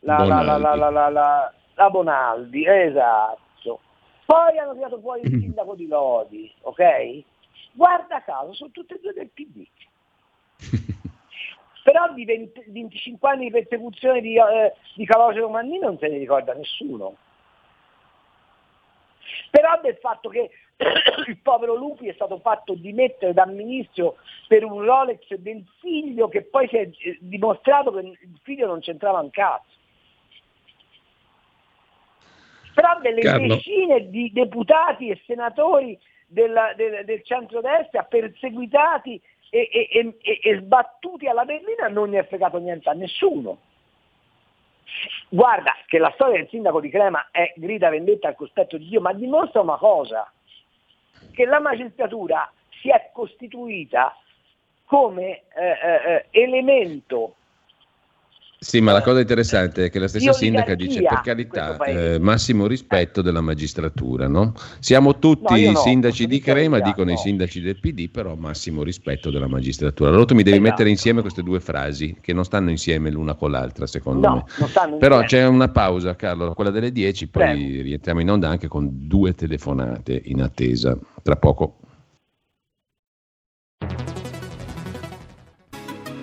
[0.00, 3.80] la, la, la Bonaldi, esatto.
[4.26, 7.24] Poi hanno tirato fuori il sindaco di Lodi, ok?
[7.72, 9.66] Guarda caso sono tutte e due del PD.
[11.82, 16.18] Però di 20, 25 anni di persecuzione di, eh, di Calogero Mannini non se ne
[16.18, 17.16] ricorda nessuno.
[19.50, 20.50] Però del fatto che
[21.26, 26.42] il povero Lupi è stato fatto dimettere dal ministro per un Rolex del figlio che
[26.42, 29.78] poi si è eh, dimostrato che il figlio non c'entrava un cazzo.
[32.74, 33.54] Però delle Carlo.
[33.54, 35.98] decine di deputati e senatori
[36.30, 42.26] della, del, del centrodestra perseguitati e, e, e, e sbattuti alla berlina non ne è
[42.26, 43.58] fregato niente a nessuno.
[45.28, 49.00] Guarda che la storia del sindaco di Crema è grida vendetta al cospetto di Dio,
[49.00, 50.30] ma dimostra una cosa,
[51.32, 54.16] che la magistratura si è costituita
[54.84, 57.36] come eh, eh, eh elemento
[58.62, 62.66] sì, ma la cosa interessante è che la stessa sindaca dice per carità eh, massimo
[62.66, 64.52] rispetto della magistratura, no?
[64.80, 69.30] Siamo tutti no, no, sindaci di Crema, dicono i sindaci del PD, però massimo rispetto
[69.30, 70.10] della magistratura.
[70.10, 70.68] Allora tu mi devi esatto.
[70.68, 74.44] mettere insieme queste due frasi che non stanno insieme l'una con l'altra, secondo me.
[74.98, 77.82] Però c'è una pausa, Carlo, quella delle 10, poi Prego.
[77.82, 80.98] rientriamo in onda anche con due telefonate in attesa.
[81.22, 81.79] Tra poco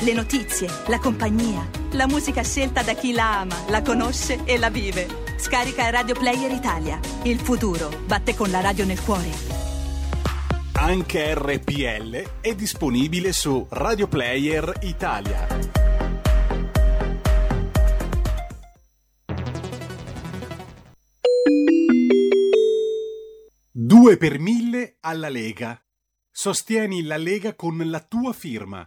[0.00, 4.68] Le notizie, la compagnia, la musica scelta da chi la ama, la conosce e la
[4.68, 5.06] vive.
[5.38, 6.98] Scarica Radio Player Italia.
[7.22, 9.30] Il futuro batte con la radio nel cuore.
[10.72, 15.46] Anche RPL è disponibile su Radio Player Italia.
[23.70, 25.80] Due per mille alla Lega.
[26.30, 28.86] Sostieni la Lega con la tua firma.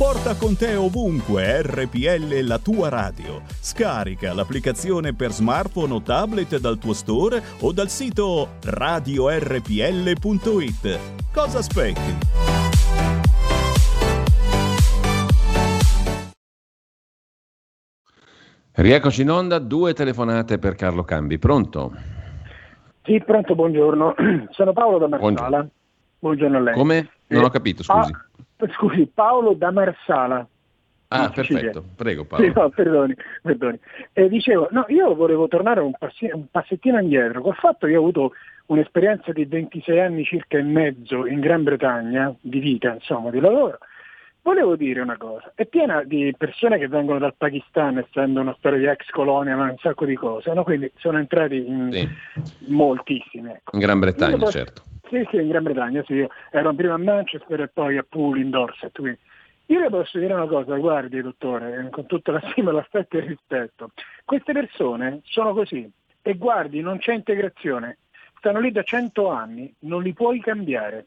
[0.00, 3.42] Porta con te ovunque RPL la tua radio.
[3.60, 9.68] Scarica l'applicazione per smartphone o tablet dal tuo store o dal sito radiorpl.it.
[11.34, 12.16] Cosa aspetti?
[18.72, 21.38] Rieccoci in onda, due telefonate per Carlo Cambi.
[21.38, 21.92] Pronto?
[23.02, 24.14] Sì, pronto, buongiorno.
[24.48, 25.34] Sono Paolo da Marsala.
[25.34, 25.70] Buongiorno,
[26.20, 26.74] buongiorno a lei.
[26.74, 27.10] Come?
[27.26, 28.10] Non ho capito, scusi.
[28.10, 28.24] Ah,
[28.76, 30.46] Scusi, Paolo da Marsala.
[31.12, 32.44] Ah, perfetto, prego Paolo.
[32.44, 33.78] Sì, no, perdoni, perdoni.
[34.12, 38.00] Eh, dicevo, no, io volevo tornare un, passi- un passettino indietro, col fatto che ho
[38.00, 38.32] avuto
[38.66, 43.78] un'esperienza di 26 anni circa e mezzo in Gran Bretagna, di vita, insomma, di lavoro.
[44.42, 48.78] Volevo dire una cosa, è piena di persone che vengono dal Pakistan, essendo una storia
[48.78, 50.62] di ex colonia, ma un sacco di cose, no?
[50.62, 52.08] quindi sono entrati in sì.
[52.72, 53.56] moltissime.
[53.56, 53.74] Ecco.
[53.74, 54.52] In Gran Bretagna, posso...
[54.52, 54.82] certo.
[55.10, 58.50] Sì, sì, in Gran Bretagna, sì, ero prima a Manchester e poi a Poole in
[58.50, 58.92] Dorset.
[58.92, 59.18] Quindi.
[59.66, 63.26] Io le posso dire una cosa, guardi dottore, con tutta la stima, l'aspetto e il
[63.26, 63.90] rispetto,
[64.24, 65.90] queste persone sono così
[66.22, 67.98] e guardi, non c'è integrazione,
[68.38, 71.06] stanno lì da cento anni, non li puoi cambiare.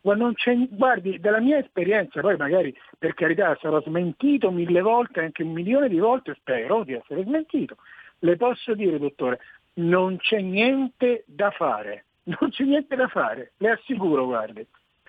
[0.00, 5.90] guardi, dalla mia esperienza, poi magari per carità sarò smentito mille volte, anche un milione
[5.90, 7.76] di volte, spero di essere smentito,
[8.20, 9.40] le posso dire dottore,
[9.74, 14.66] non c'è niente da fare non c'è niente da fare, le assicuro, guardi.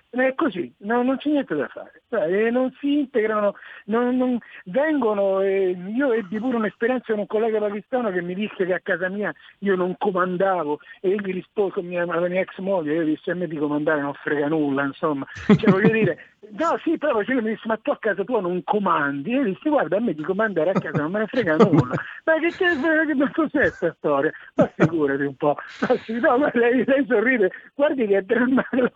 [0.10, 2.02] È così, no, non c'è niente da fare.
[2.10, 5.42] Cioè, non si integrano, non, non vengono.
[5.42, 9.10] Eh, io ebbi pure un'esperienza con un collega pakistano che mi disse che a casa
[9.10, 13.48] mia io non comandavo e egli rispose alla mia ex moglie, io disse a me
[13.48, 15.28] di comandare non frega nulla, insomma.
[15.46, 16.18] Cioè, voglio dire,
[16.52, 19.32] no sì, però cioè, mi disse ma tu a casa tua non comandi?
[19.32, 21.96] E io dissi guarda a me di comandare a casa non me ne frega nulla.
[22.24, 22.66] ma che, che,
[23.16, 24.32] che cos'è questa storia?
[24.56, 25.56] Ma figurati un po'.
[26.08, 28.26] No, ma lei, lei sorride, guardi che è.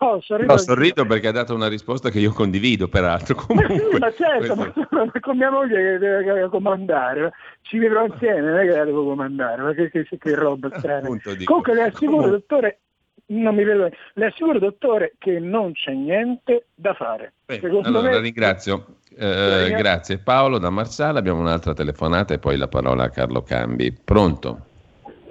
[0.02, 3.34] No, sorrido, no, sorrido perché ha dato una risposta che io condivido, peraltro.
[3.34, 4.88] Comunque, ma sì, ma certo, questo...
[4.90, 9.04] ma con mia moglie che deve comandare, ci vivrò insieme, non è che la devo
[9.04, 11.06] comandare, ma che, che, che roba strana.
[11.06, 12.30] Comunque le assicuro, Comunque...
[12.30, 12.80] dottore,
[13.26, 17.32] non mi vedo, le assicuro, dottore, che non c'è niente da fare.
[17.46, 18.12] Beh, allora, me...
[18.12, 18.86] la ringrazio.
[19.14, 23.92] Eh, grazie Paolo da Marsala, abbiamo un'altra telefonata e poi la parola a Carlo Cambi.
[23.92, 24.66] Pronto?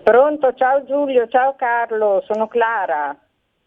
[0.03, 3.17] Pronto, ciao Giulio, ciao Carlo, sono Clara.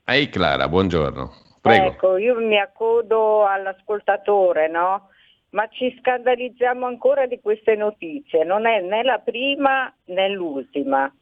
[0.04, 1.32] Ehi Clara, buongiorno.
[1.60, 1.86] Prego.
[1.86, 5.08] Ecco, io mi accodo all'ascoltatore, no?
[5.50, 11.12] Ma ci scandalizziamo ancora di queste notizie, non è né la prima né l'ultima.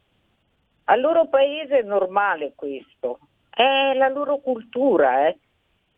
[0.85, 3.19] Al loro paese è normale questo,
[3.49, 5.27] è la loro cultura.
[5.27, 5.37] Eh?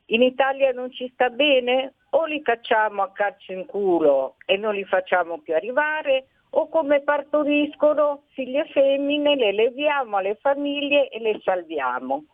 [0.08, 1.94] In Italia non ci sta bene?
[2.12, 7.02] O li cacciamo a calcio in culo e non li facciamo più arrivare, o come
[7.02, 12.26] partoriscono figlie femmine, le leviamo alle famiglie e le salviamo.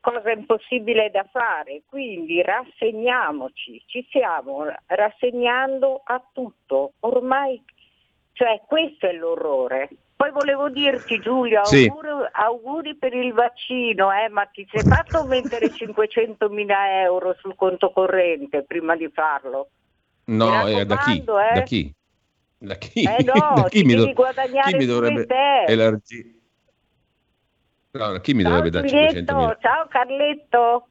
[0.00, 7.62] Cosa impossibile da fare, quindi rassegniamoci, ci stiamo rassegnando a tutto, ormai,
[8.32, 9.88] cioè questo è l'orrore.
[10.18, 11.86] Poi volevo dirti Giulio, sì.
[11.86, 17.54] auguri, auguri, per il vaccino, eh, ma ti sei fatto mettere 500 mila euro sul
[17.54, 19.68] conto corrente prima di farlo?
[20.24, 21.18] No, eh, da chi?
[21.22, 21.54] Eh?
[21.54, 21.94] Da chi?
[22.58, 23.04] Da chi?
[23.04, 24.12] Eh no, da chi, mi, do-
[24.64, 26.34] chi mi dovrebbe elargire?
[27.92, 29.56] No, chi mi ciao, dovrebbe dare 500 mila?
[29.60, 30.88] Ciao Carletto.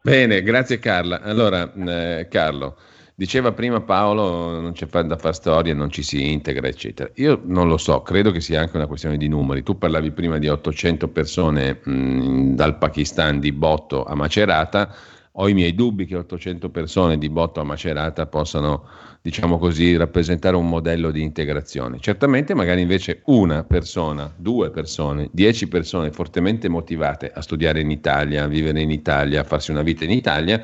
[0.00, 1.20] Bene, grazie Carla.
[1.20, 2.78] Allora, eh, Carlo,
[3.18, 7.10] Diceva prima Paolo, non c'è da fare storia, non ci si integra, eccetera.
[7.16, 9.64] Io non lo so, credo che sia anche una questione di numeri.
[9.64, 14.94] Tu parlavi prima di 800 persone mh, dal Pakistan di botto a Macerata,
[15.40, 18.86] ho i miei dubbi che 800 persone di botto a Macerata possano
[19.20, 21.98] diciamo così, rappresentare un modello di integrazione.
[22.00, 28.44] Certamente magari invece una persona, due persone, dieci persone fortemente motivate a studiare in Italia,
[28.44, 30.62] a vivere in Italia, a farsi una vita in Italia,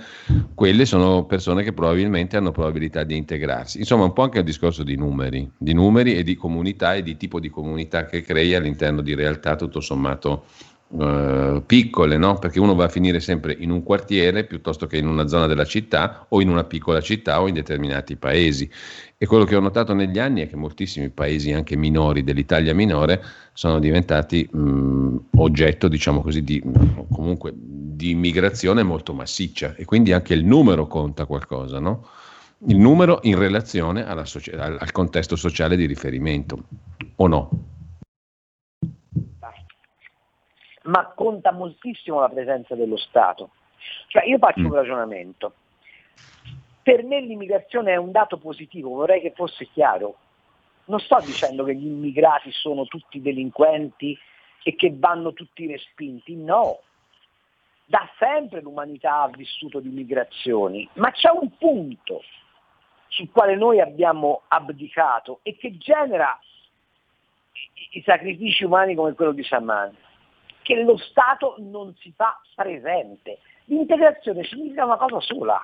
[0.54, 3.78] quelle sono persone che probabilmente hanno probabilità di integrarsi.
[3.78, 7.16] Insomma, un po' anche un discorso di numeri, di numeri e di comunità e di
[7.16, 10.44] tipo di comunità che crei all'interno di realtà tutto sommato
[10.86, 12.38] Uh, piccole, no?
[12.38, 15.64] perché uno va a finire sempre in un quartiere piuttosto che in una zona della
[15.64, 18.70] città o in una piccola città o in determinati paesi.
[19.18, 23.20] E quello che ho notato negli anni è che moltissimi paesi, anche minori dell'Italia minore,
[23.54, 26.62] sono diventati mh, oggetto, diciamo così, di,
[27.10, 32.06] comunque, di immigrazione molto massiccia e quindi anche il numero conta qualcosa, no?
[32.66, 36.64] il numero in relazione socia- al contesto sociale di riferimento,
[37.16, 37.50] o no?
[40.84, 43.50] Ma conta moltissimo la presenza dello Stato.
[44.08, 44.66] Cioè io faccio mm.
[44.66, 45.54] un ragionamento.
[46.82, 50.16] Per me l'immigrazione è un dato positivo, vorrei che fosse chiaro.
[50.86, 54.16] Non sto dicendo che gli immigrati sono tutti delinquenti
[54.62, 56.80] e che vanno tutti respinti, no.
[57.86, 62.22] Da sempre l'umanità ha vissuto di migrazioni, ma c'è un punto
[63.08, 66.38] sul quale noi abbiamo abdicato e che genera
[67.90, 69.94] i sacrifici umani come quello di Saman
[70.64, 73.38] che lo Stato non si fa presente.
[73.66, 75.62] L'integrazione significa una cosa sola,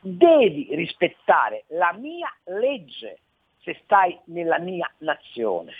[0.00, 3.18] devi rispettare la mia legge
[3.60, 5.72] se stai nella mia nazione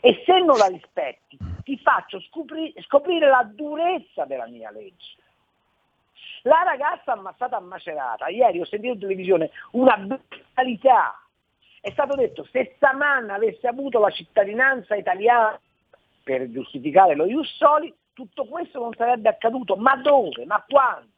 [0.00, 5.16] e se non la rispetti ti faccio scopri- scoprire la durezza della mia legge.
[6.42, 11.20] La ragazza ammazzata a Macerata, ieri ho sentito in televisione una brutalità,
[11.80, 15.60] è stato detto se Samanna avesse avuto la cittadinanza italiana
[16.22, 19.76] per giustificare lo Ius Soli, tutto questo non sarebbe accaduto.
[19.76, 20.44] Ma dove?
[20.44, 21.10] Ma quando?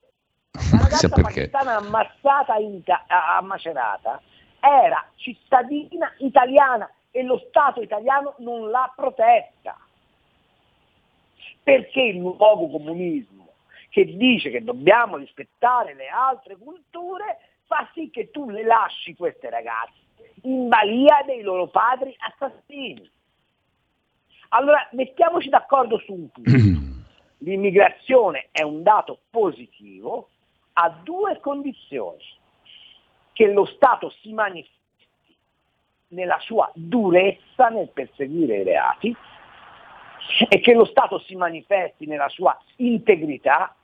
[0.53, 4.21] La ragazza pakistana ammazzata in, a Macerata
[4.61, 9.77] era cittadina italiana e lo Stato italiano non l'ha protetta.
[11.63, 13.49] Perché il nuovo comunismo
[13.89, 19.49] che dice che dobbiamo rispettare le altre culture fa sì che tu le lasci queste
[19.51, 20.03] ragazze
[20.45, 23.11] in balia dei loro padri assassini.
[24.49, 27.03] Allora mettiamoci d'accordo su un punto.
[27.39, 30.31] L'immigrazione è un dato positivo
[30.75, 32.23] a due condizioni.
[33.33, 34.73] Che lo Stato si manifesti
[36.09, 39.15] nella sua durezza nel perseguire i reati
[40.49, 43.75] e che lo Stato si manifesti nella sua integrità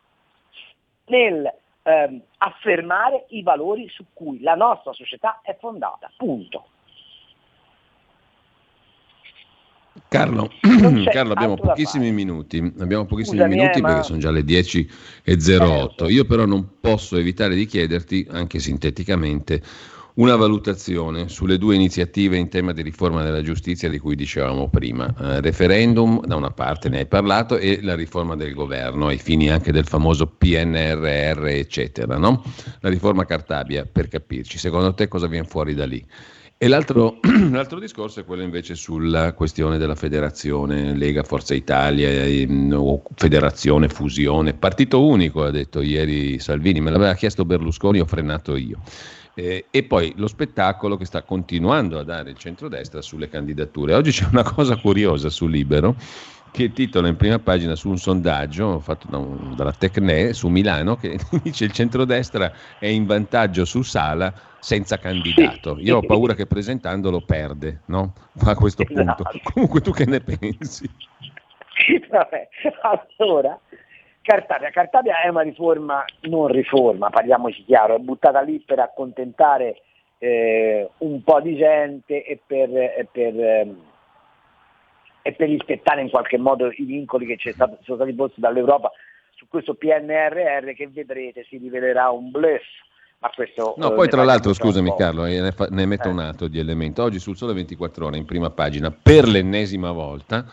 [1.06, 6.10] nel ehm, affermare i valori su cui la nostra società è fondata.
[6.16, 6.66] Punto.
[10.10, 10.50] Carlo,
[11.12, 14.02] Carlo abbiamo pochissimi minuti, abbiamo pochissimi Scusami, minuti eh, perché ma...
[14.02, 16.10] sono già le 10.08.
[16.10, 19.62] Io però non posso evitare di chiederti, anche sinteticamente,
[20.14, 25.14] una valutazione sulle due iniziative in tema di riforma della giustizia di cui dicevamo prima.
[25.16, 29.48] Eh, referendum, da una parte ne hai parlato, e la riforma del governo, ai fini
[29.48, 32.18] anche del famoso PNRR, eccetera.
[32.18, 32.42] No?
[32.80, 34.58] La riforma Cartabia, per capirci.
[34.58, 36.04] Secondo te cosa viene fuori da lì?
[36.62, 37.20] E l'altro,
[37.50, 43.88] l'altro, discorso è quello invece sulla questione della federazione, Lega Forza Italia, ehm, o federazione,
[43.88, 48.80] fusione, partito unico, ha detto ieri Salvini, me l'aveva chiesto Berlusconi, ho frenato io.
[49.32, 53.94] Eh, e poi lo spettacolo che sta continuando a dare il centrodestra sulle candidature.
[53.94, 55.96] Oggi c'è una cosa curiosa su Libero
[56.50, 60.96] che titola in prima pagina su un sondaggio fatto da un, dalla Tecne su Milano
[60.96, 65.76] che dice il centrodestra è in vantaggio su Sala senza candidato.
[65.78, 68.12] Io ho paura che presentandolo perde, no?
[68.46, 69.02] A questo punto.
[69.02, 69.40] Esatto.
[69.52, 70.88] Comunque tu che ne pensi?
[72.08, 72.48] Vabbè,
[73.16, 73.58] allora,
[74.22, 74.70] Cartabia.
[74.70, 79.82] Cartabia è una riforma, non riforma, parliamoci chiaro, è buttata lì per accontentare
[80.18, 83.82] eh, un po' di gente e per, e per, ehm,
[85.22, 88.90] e per rispettare in qualche modo i vincoli che ci sono stati posti dall'Europa
[89.30, 92.62] su questo PNRR che vedrete si rivelerà un bluff.
[93.20, 96.10] Ma questo, no, eh, poi tra l'altro, scusami Carlo, ne, fa, ne metto eh.
[96.10, 97.02] un altro di elemento.
[97.02, 100.46] Oggi sul Sole 24 Ore, in prima pagina, per l'ennesima volta,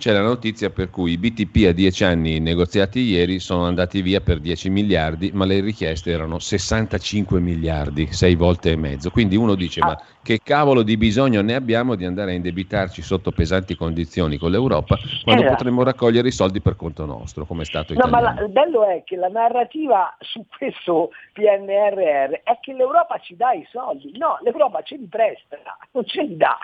[0.00, 4.22] c'è la notizia per cui i BTP a 10 anni negoziati ieri sono andati via
[4.22, 9.10] per 10 miliardi, ma le richieste erano 65 miliardi, 6 volte e mezzo.
[9.10, 13.30] Quindi uno dice: Ma che cavolo di bisogno ne abbiamo di andare a indebitarci sotto
[13.30, 15.56] pesanti condizioni con l'Europa quando esatto.
[15.56, 18.16] potremmo raccogliere i soldi per conto nostro, come è stato italiano?
[18.16, 23.18] No, ma la, il bello è che la narrativa su questo PNRR è che l'Europa
[23.18, 24.16] ci dà i soldi.
[24.16, 25.58] No, l'Europa ce li presta,
[25.90, 26.56] non ce li dà.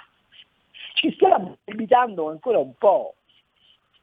[0.95, 3.16] Ci stiamo debitando ancora un po'.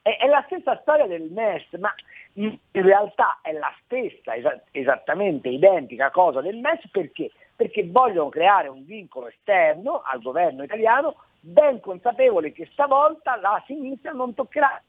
[0.03, 1.91] È, è la stessa storia del MES, ma
[2.33, 4.33] in realtà è la stessa,
[4.71, 7.31] esattamente identica cosa del MES perché?
[7.55, 14.11] Perché vogliono creare un vincolo esterno al governo italiano ben consapevole che stavolta la sinistra
[14.11, 14.81] non toccherà.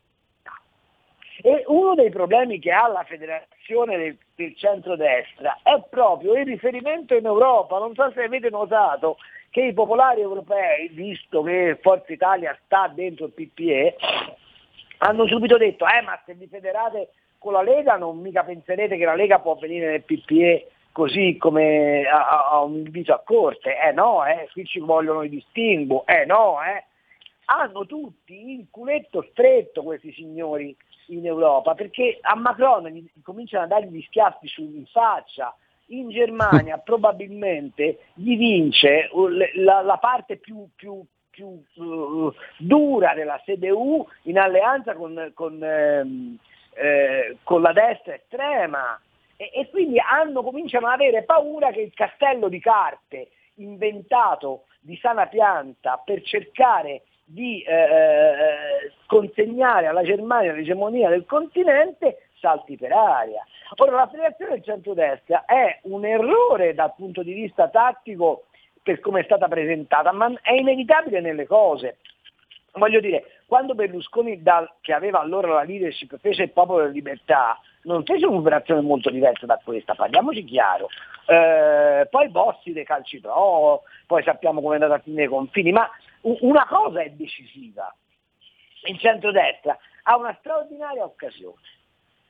[1.43, 7.15] E uno dei problemi che ha la federazione del, del centrodestra è proprio il riferimento
[7.15, 7.79] in Europa.
[7.79, 9.19] Non so se avete notato
[9.51, 13.97] che i popolari europei, visto che Forza Italia sta dentro il PPE,
[14.99, 19.05] hanno subito detto, eh ma se vi federate con la Lega non mica penserete che
[19.05, 23.92] la Lega può venire nel PPE così come a, a un invito a corte, eh
[23.92, 26.84] no, eh, qui ci vogliono i distinguo, eh no, eh.
[27.47, 30.74] Hanno tutti il culetto stretto questi signori
[31.09, 35.55] in Europa, perché a Macron gli, cominciano a dargli gli schiaffi su, in faccia,
[35.86, 39.11] in Germania probabilmente gli vince
[39.57, 41.05] la, la parte più, più,
[41.35, 46.39] più uh, dura della CDU in alleanza con, con, ehm,
[46.74, 48.99] eh, con la destra estrema
[49.37, 54.97] e, e, quindi hanno, cominciano ad avere paura che il castello di carte inventato di
[55.01, 62.93] sana pianta per cercare di eh, eh consegnare alla Germania l'egemonia del continente salti per
[62.93, 63.45] aria.
[63.76, 68.47] Ora la federazione del centrodestra è un errore dal punto di vista tattico
[68.85, 71.97] per come è stata presentata, ma è inevitabile nelle cose.
[72.72, 77.59] Voglio dire, quando Berlusconi, dal, che aveva allora la leadership, fece il popolo della libertà,
[77.85, 80.89] non fece un'operazione molto diversa da questa, parliamoci chiaro.
[81.26, 85.72] Eh, poi Bossi dei calci pro, poi sappiamo come è andata a finire i confini,
[85.72, 85.89] ma
[86.20, 87.95] una cosa è decisiva.
[88.87, 91.57] Il centrodestra ha una straordinaria occasione,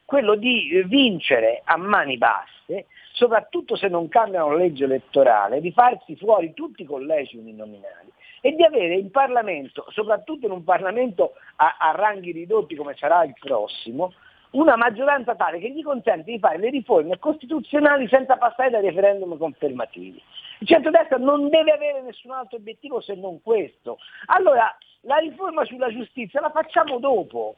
[0.05, 6.17] quello di vincere a mani basse soprattutto se non cambiano la legge elettorale, di farsi
[6.17, 11.77] fuori tutti i collegi uninominali e di avere in Parlamento, soprattutto in un Parlamento a,
[11.79, 14.13] a ranghi ridotti come sarà il prossimo,
[14.51, 19.39] una maggioranza tale che gli consente di fare le riforme costituzionali senza passare dai referendum
[19.39, 20.21] confermativi.
[20.59, 23.99] Il centrodestra non deve avere nessun altro obiettivo se non questo.
[24.27, 27.57] Allora la riforma sulla giustizia la facciamo dopo,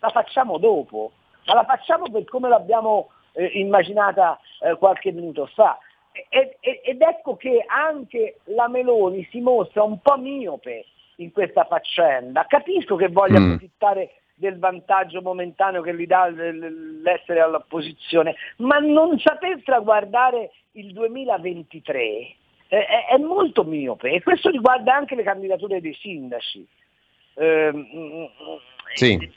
[0.00, 1.12] la facciamo dopo,
[1.46, 5.78] ma la facciamo per come l'abbiamo eh, immaginata eh, qualche minuto fa.
[6.28, 10.86] Ed, ed ecco che anche la Meloni si mostra un po' miope
[11.16, 12.46] in questa faccenda.
[12.46, 13.44] Capisco che voglia mm.
[13.44, 22.00] approfittare del vantaggio momentaneo che gli dà l'essere all'opposizione, ma non saper traguardare il 2023
[22.00, 22.36] eh,
[22.68, 26.66] è, è, molto miope e questo riguarda anche le candidature dei sindaci.
[27.34, 28.30] Eh,
[28.94, 29.30] sì.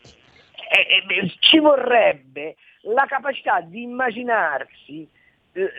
[0.72, 5.08] Eh, eh ci vorrebbe la capacità di immaginarsi
[5.54, 5.70] eh,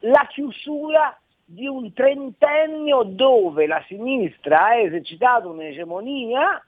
[0.00, 6.64] la chiusura di un trentennio dove la sinistra ha esercitato un'egemonia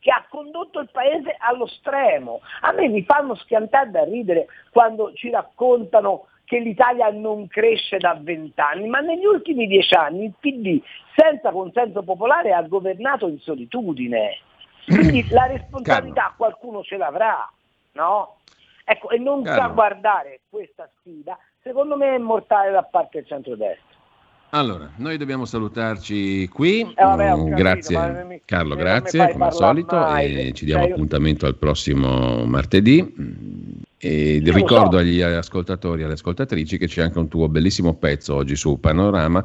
[0.00, 2.40] che ha condotto il paese allo stremo.
[2.60, 8.16] A me mi fanno schiantare da ridere quando ci raccontano che l'Italia non cresce da
[8.20, 10.80] vent'anni, ma negli ultimi dieci anni il PD
[11.14, 14.38] senza consenso popolare ha governato in solitudine.
[14.88, 17.50] Quindi la responsabilità qualcuno ce l'avrà,
[17.92, 18.36] no?
[18.84, 23.96] Ecco, e non sa guardare questa sfida, secondo me è mortale da parte del centrodestra.
[24.50, 26.80] Allora, noi dobbiamo salutarci qui.
[26.80, 30.48] Eh, vabbè, capito, grazie mi, Carlo, grazie come al solito mai.
[30.48, 31.50] e ci diamo cioè, appuntamento io...
[31.50, 33.14] al prossimo martedì.
[33.98, 35.02] E ricordo so.
[35.02, 39.44] agli ascoltatori e alle ascoltatrici che c'è anche un tuo bellissimo pezzo oggi su Panorama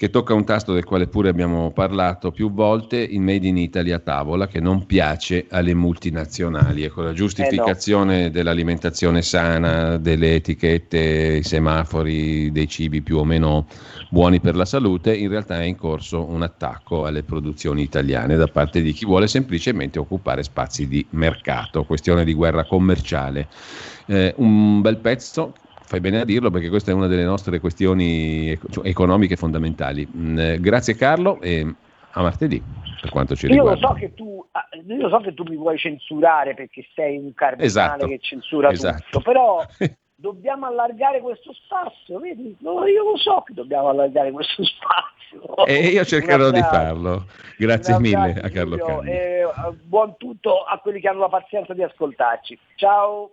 [0.00, 3.90] che tocca un tasto del quale pure abbiamo parlato più volte, il Made in Italy
[3.90, 6.84] a tavola, che non piace alle multinazionali.
[6.84, 8.30] Ecco, la giustificazione eh no.
[8.30, 13.66] dell'alimentazione sana, delle etichette, i semafori, dei cibi più o meno
[14.08, 18.46] buoni per la salute, in realtà è in corso un attacco alle produzioni italiane da
[18.46, 23.48] parte di chi vuole semplicemente occupare spazi di mercato, questione di guerra commerciale.
[24.06, 25.52] Eh, un bel pezzo
[25.90, 30.06] fai bene a dirlo perché questa è una delle nostre questioni cioè, economiche fondamentali.
[30.08, 31.66] Mm, grazie Carlo e
[32.12, 32.62] a martedì
[33.00, 33.72] per quanto ci riguarda.
[33.72, 37.16] Io lo so che tu, ah, io so che tu mi vuoi censurare perché sei
[37.16, 38.06] un cardinale esatto.
[38.06, 39.02] che censura esatto.
[39.02, 39.66] tutto, però
[40.14, 42.54] dobbiamo allargare questo spazio, vedi?
[42.60, 45.66] No, io lo so che dobbiamo allargare questo spazio.
[45.66, 47.24] E io cercherò di farlo.
[47.58, 49.10] Grazie mille a Carlo Canni.
[49.10, 49.42] Eh,
[49.82, 52.56] buon tutto a quelli che hanno la pazienza di ascoltarci.
[52.76, 53.32] Ciao.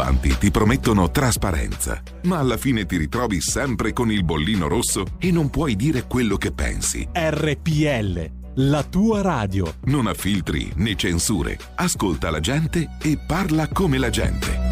[0.00, 5.30] Quanti ti promettono trasparenza, ma alla fine ti ritrovi sempre con il bollino rosso e
[5.30, 7.06] non puoi dire quello che pensi.
[7.12, 9.74] RPL, la tua radio.
[9.84, 11.58] Non ha filtri né censure.
[11.74, 14.68] Ascolta la gente e parla come la gente.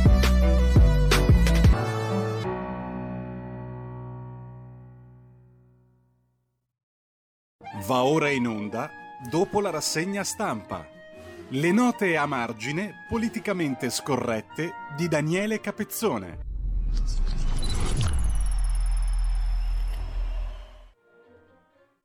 [7.87, 8.91] Va ora in onda
[9.31, 10.97] dopo la rassegna stampa.
[11.51, 16.41] Le note a margine politicamente scorrette di Daniele Capezzone.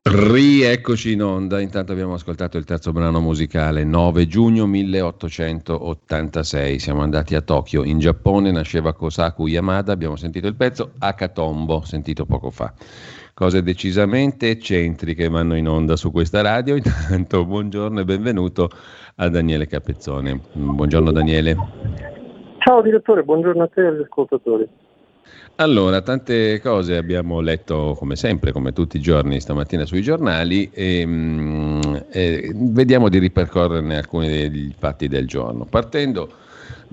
[0.03, 7.35] Rieccoci in onda, intanto abbiamo ascoltato il terzo brano musicale 9 giugno 1886, siamo andati
[7.35, 12.73] a Tokyo, in Giappone nasceva Kosaku Yamada, abbiamo sentito il pezzo Akatombo, sentito poco fa
[13.33, 16.75] cose decisamente eccentriche vanno in onda su questa radio.
[16.77, 18.69] Intanto buongiorno e benvenuto
[19.15, 20.39] a Daniele Capezzone.
[20.53, 21.55] Buongiorno Daniele.
[22.59, 24.67] Ciao direttore, buongiorno a te e agli ascoltatori.
[25.57, 31.05] Allora, tante cose abbiamo letto come sempre, come tutti i giorni stamattina sui giornali e,
[31.05, 35.65] mm, e vediamo di ripercorrerne alcuni degli fatti del giorno.
[35.65, 36.41] Partendo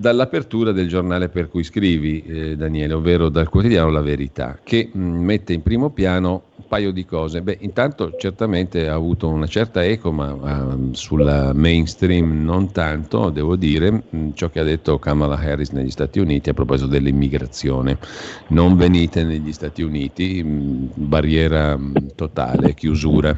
[0.01, 5.01] dall'apertura del giornale per cui scrivi, eh, Daniele, ovvero dal quotidiano La Verità, che mh,
[5.01, 7.43] mm, mette in primo piano paio di cose.
[7.43, 13.57] Beh, intanto certamente ha avuto una certa eco, ma uh, sulla mainstream non tanto, devo
[13.57, 17.99] dire, mm, ciò che ha detto Kamala Harris negli Stati Uniti a proposito dell'immigrazione.
[18.51, 21.77] Non venite negli Stati Uniti, mm, barriera
[22.15, 23.37] totale, chiusura.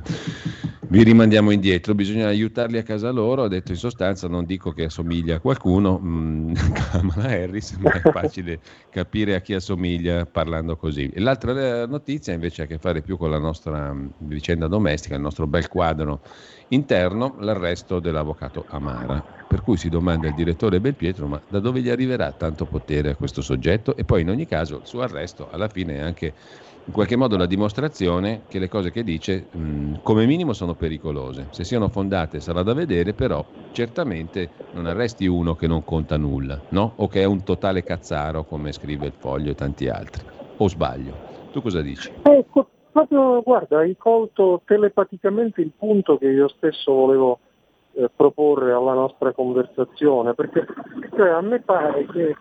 [0.92, 4.84] Vi rimandiamo indietro, bisogna aiutarli a casa loro, ha detto in sostanza, non dico che
[4.84, 5.96] assomiglia a qualcuno,
[6.92, 8.60] Kamala Harris, ma è facile
[8.90, 11.08] capire a chi assomiglia parlando così.
[11.08, 15.20] E l'altra notizia invece ha a che fare più con la nostra vicenda domestica, il
[15.20, 16.20] nostro bel quadro
[16.68, 19.22] interno, l'arresto dell'avvocato Amara.
[19.48, 23.16] Per cui si domanda il direttore Belpietro, ma da dove gli arriverà tanto potere a
[23.16, 23.94] questo soggetto?
[23.96, 26.32] E poi in ogni caso il suo arresto alla fine è anche
[26.84, 31.46] in qualche modo la dimostrazione che le cose che dice mh, come minimo sono pericolose.
[31.50, 36.60] Se siano fondate sarà da vedere, però certamente non arresti uno che non conta nulla,
[36.70, 36.94] no?
[36.96, 40.24] O che è un totale cazzaro, come scrive il Foglio e tanti altri.
[40.56, 41.30] O sbaglio?
[41.52, 42.10] Tu cosa dici?
[42.22, 47.40] Ecco, proprio guarda, hai colto telepaticamente il punto che io stesso volevo
[47.94, 50.66] eh, proporre alla nostra conversazione, perché
[51.16, 52.36] cioè, a me pare che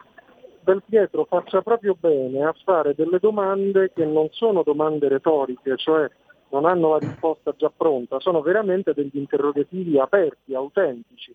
[0.63, 6.07] Del Pietro faccia proprio bene a fare delle domande che non sono domande retoriche, cioè
[6.49, 11.33] non hanno la risposta già pronta, sono veramente degli interrogativi aperti, autentici.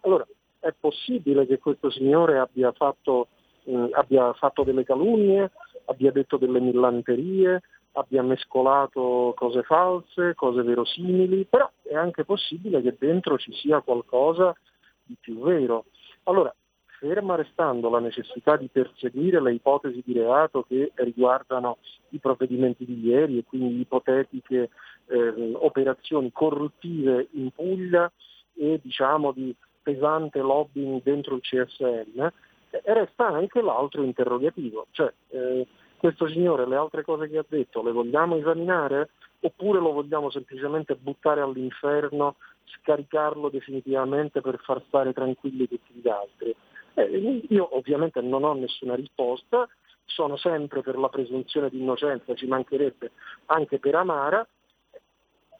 [0.00, 0.26] Allora,
[0.58, 3.28] è possibile che questo signore abbia fatto,
[3.64, 5.50] eh, abbia fatto delle calunnie,
[5.84, 7.60] abbia detto delle millanterie,
[7.94, 14.54] abbia mescolato cose false, cose verosimili, però è anche possibile che dentro ci sia qualcosa
[15.02, 15.86] di più vero.
[16.24, 16.54] Allora,
[16.98, 21.78] ferma restando la necessità di perseguire le ipotesi di reato che riguardano
[22.10, 24.70] i provvedimenti di ieri e quindi ipotetiche
[25.06, 28.10] eh, operazioni corruttive in Puglia
[28.54, 35.66] e diciamo di pesante lobbying dentro il CSM, eh, resta anche l'altro interrogativo, cioè eh,
[36.04, 39.08] questo signore le altre cose che ha detto le vogliamo esaminare
[39.40, 42.36] oppure lo vogliamo semplicemente buttare all'inferno,
[42.76, 46.54] scaricarlo definitivamente per far stare tranquilli tutti gli altri?
[46.92, 49.66] Eh, io ovviamente non ho nessuna risposta,
[50.04, 53.12] sono sempre per la presunzione di innocenza, ci mancherebbe
[53.46, 54.46] anche per Amara,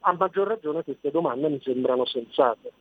[0.00, 2.72] a maggior ragione queste domande mi sembrano sensate.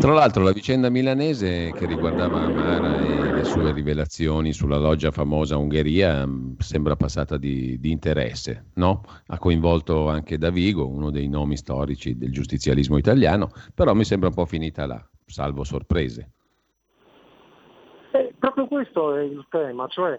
[0.00, 5.58] Tra l'altro la vicenda milanese che riguardava Amara e le sue rivelazioni sulla loggia famosa
[5.58, 9.02] Ungheria mm, sembra passata di, di interesse, no?
[9.26, 14.34] Ha coinvolto anche Davigo, uno dei nomi storici del giustizialismo italiano, però mi sembra un
[14.34, 16.30] po' finita là, salvo sorprese.
[18.12, 20.18] Eh, proprio questo è il tema, cioè,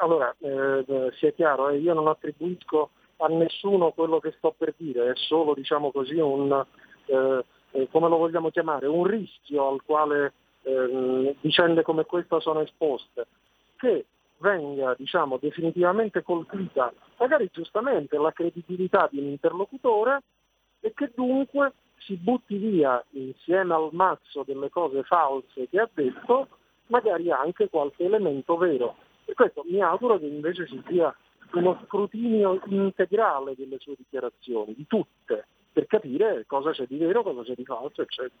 [0.00, 5.12] allora, eh, sia chiaro, eh, io non attribuisco a nessuno quello che sto per dire,
[5.12, 6.66] è solo diciamo così, un,
[7.06, 12.60] eh, eh, come lo vogliamo chiamare, un rischio al quale eh, vicende come questa sono
[12.60, 13.26] esposte,
[13.76, 14.06] che
[14.38, 20.22] venga diciamo, definitivamente colpita, magari giustamente, la credibilità di un interlocutore
[20.80, 26.48] e che dunque si butti via insieme al mazzo delle cose false che ha detto
[26.86, 28.96] magari anche qualche elemento vero.
[29.24, 31.14] Per questo mi auguro che invece ci sia
[31.52, 37.42] uno scrutinio integrale delle sue dichiarazioni, di tutte, per capire cosa c'è di vero, cosa
[37.42, 38.34] c'è di falso, eccetera.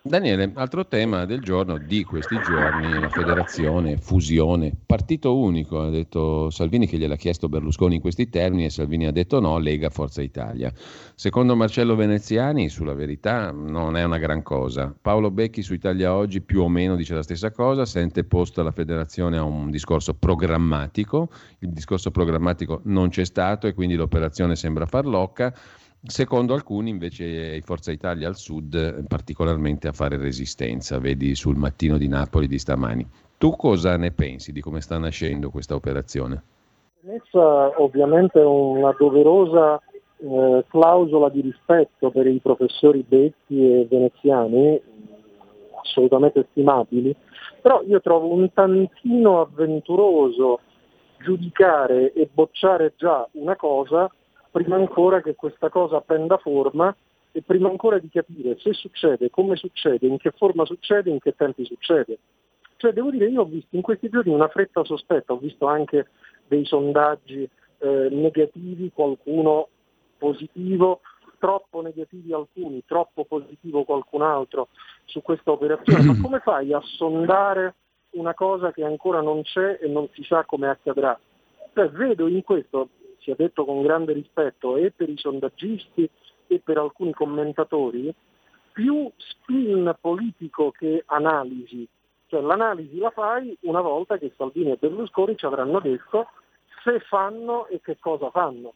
[0.00, 6.48] Daniele, altro tema del giorno, di questi giorni, la federazione, fusione, partito unico, ha detto
[6.50, 10.22] Salvini che gliel'ha chiesto Berlusconi in questi termini e Salvini ha detto no, Lega Forza
[10.22, 10.72] Italia.
[11.14, 14.94] Secondo Marcello Veneziani, sulla verità, non è una gran cosa.
[14.98, 18.72] Paolo Becchi su Italia Oggi più o meno dice la stessa cosa, sente posta la
[18.72, 21.28] federazione a un discorso programmatico,
[21.58, 25.52] il discorso programmatico non c'è stato e quindi l'operazione sembra farlocca.
[26.08, 31.98] Secondo alcuni invece è Forza Italia al sud particolarmente a fare resistenza, vedi sul mattino
[31.98, 33.06] di Napoli di stamani.
[33.36, 36.42] Tu cosa ne pensi di come sta nascendo questa operazione?
[37.00, 39.78] Messa ovviamente una doverosa
[40.16, 44.80] eh, clausola di rispetto per i professori Becchi e veneziani,
[45.82, 47.14] assolutamente stimabili,
[47.60, 50.60] però io trovo un tantino avventuroso
[51.18, 54.10] giudicare e bocciare già una cosa
[54.50, 56.94] prima ancora che questa cosa prenda forma
[57.32, 61.34] e prima ancora di capire se succede, come succede, in che forma succede, in che
[61.36, 62.18] tempi succede.
[62.76, 66.08] Cioè devo dire, io ho visto in questi giorni una fretta sospetta, ho visto anche
[66.46, 69.68] dei sondaggi eh, negativi, qualcuno
[70.16, 71.00] positivo,
[71.38, 74.68] troppo negativi alcuni, troppo positivo qualcun altro
[75.04, 76.04] su questa operazione.
[76.04, 77.74] Ma come fai a sondare
[78.10, 81.18] una cosa che ancora non c'è e non si sa come accadrà?
[81.74, 82.88] Cioè, vedo in questo,
[83.28, 86.08] sia detto con grande rispetto, e per i sondaggisti
[86.46, 88.12] e per alcuni commentatori,
[88.72, 91.86] più spin politico che analisi.
[92.28, 96.28] Cioè l'analisi la fai una volta che Salvini e Berlusconi ci avranno detto
[96.82, 98.72] se fanno e che cosa fanno.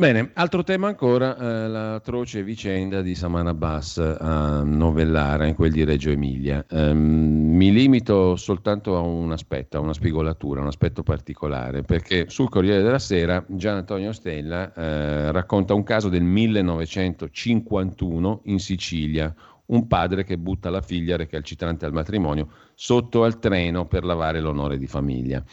[0.00, 5.84] Bene, altro tema ancora, eh, l'atroce vicenda di Samana Abbas a Novellara, in quel di
[5.84, 6.64] Reggio Emilia.
[6.70, 12.48] Um, mi limito soltanto a un aspetto, a una spigolatura, un aspetto particolare, perché sul
[12.48, 19.34] Corriere della Sera Gian Antonio Stella eh, racconta un caso del 1951 in Sicilia,
[19.66, 24.78] un padre che butta la figlia recalcitrante al matrimonio sotto al treno per lavare l'onore
[24.78, 25.44] di famiglia.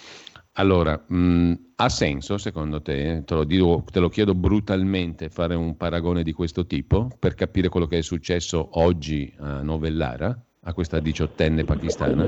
[0.60, 5.78] Allora, mh, ha senso secondo te, te lo, dico, te lo, chiedo brutalmente, fare un
[5.78, 11.00] paragone di questo tipo per capire quello che è successo oggi a Novellara, a questa
[11.00, 12.26] diciottenne pakistana?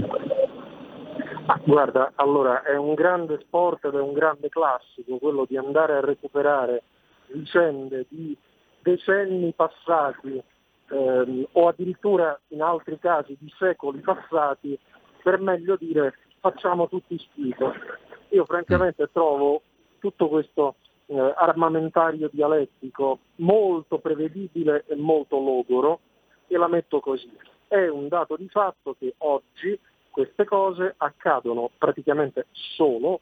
[1.48, 5.94] Ah, guarda, allora è un grande sport ed è un grande classico quello di andare
[5.94, 6.84] a recuperare
[7.32, 8.38] vicende di
[8.84, 10.40] decenni passati
[10.92, 14.78] ehm, o addirittura in altri casi di secoli passati
[15.24, 17.74] per meglio dire facciamo tutti schifo.
[18.30, 19.62] Io francamente trovo
[20.00, 20.76] tutto questo
[21.08, 26.00] eh, armamentario dialettico molto prevedibile e molto logoro
[26.48, 27.32] e la metto così.
[27.68, 29.78] È un dato di fatto che oggi
[30.10, 33.22] queste cose accadono praticamente solo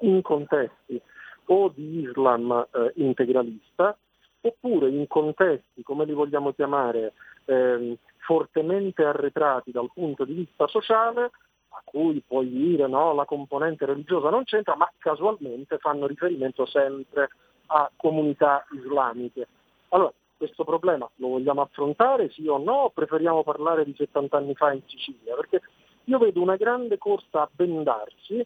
[0.00, 1.00] in contesti
[1.46, 3.96] o di Islam eh, integralista
[4.42, 7.12] oppure in contesti, come li vogliamo chiamare,
[7.44, 11.30] eh, fortemente arretrati dal punto di vista sociale
[11.70, 17.30] a cui puoi dire no, la componente religiosa non c'entra, ma casualmente fanno riferimento sempre
[17.66, 19.46] a comunità islamiche.
[19.88, 24.54] Allora, questo problema lo vogliamo affrontare, sì o no, o preferiamo parlare di 70 anni
[24.54, 25.34] fa in Sicilia?
[25.34, 25.60] Perché
[26.04, 28.44] io vedo una grande corsa a bendarsi,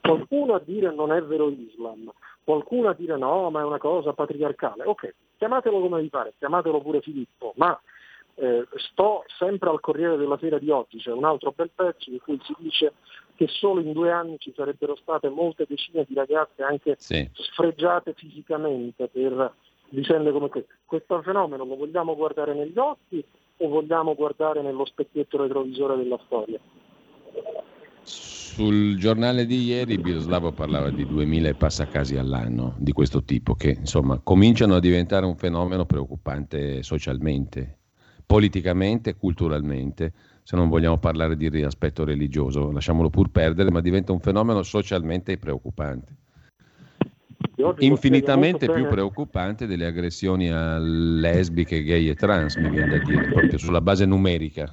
[0.00, 2.12] qualcuno a dire non è vero l'Islam,
[2.42, 4.84] qualcuno a dire no, ma è una cosa patriarcale.
[4.84, 7.78] Ok, chiamatelo come vi pare, chiamatelo pure Filippo, ma
[8.36, 12.20] eh, sto sempre al Corriere della Sera di oggi, c'è un altro bel pezzo in
[12.20, 12.92] cui si dice
[13.34, 17.28] che solo in due anni ci sarebbero state molte decine di ragazze anche sì.
[17.32, 19.52] sfregiate fisicamente per
[19.90, 20.74] vicende come queste.
[20.84, 23.24] Questo fenomeno lo vogliamo guardare negli occhi
[23.58, 26.60] o vogliamo guardare nello specchietto retrovisore della storia?
[28.02, 34.20] Sul giornale di ieri Biroslavo parlava di 2000 passacasi all'anno di questo tipo che insomma
[34.22, 37.78] cominciano a diventare un fenomeno preoccupante socialmente
[38.26, 40.12] politicamente e culturalmente,
[40.42, 45.38] se non vogliamo parlare di aspetto religioso, lasciamolo pur perdere, ma diventa un fenomeno socialmente
[45.38, 46.14] preoccupante.
[47.78, 53.58] Infinitamente più preoccupante delle aggressioni a lesbiche, gay e trans, mi viene da dire, proprio
[53.58, 54.72] sulla base numerica.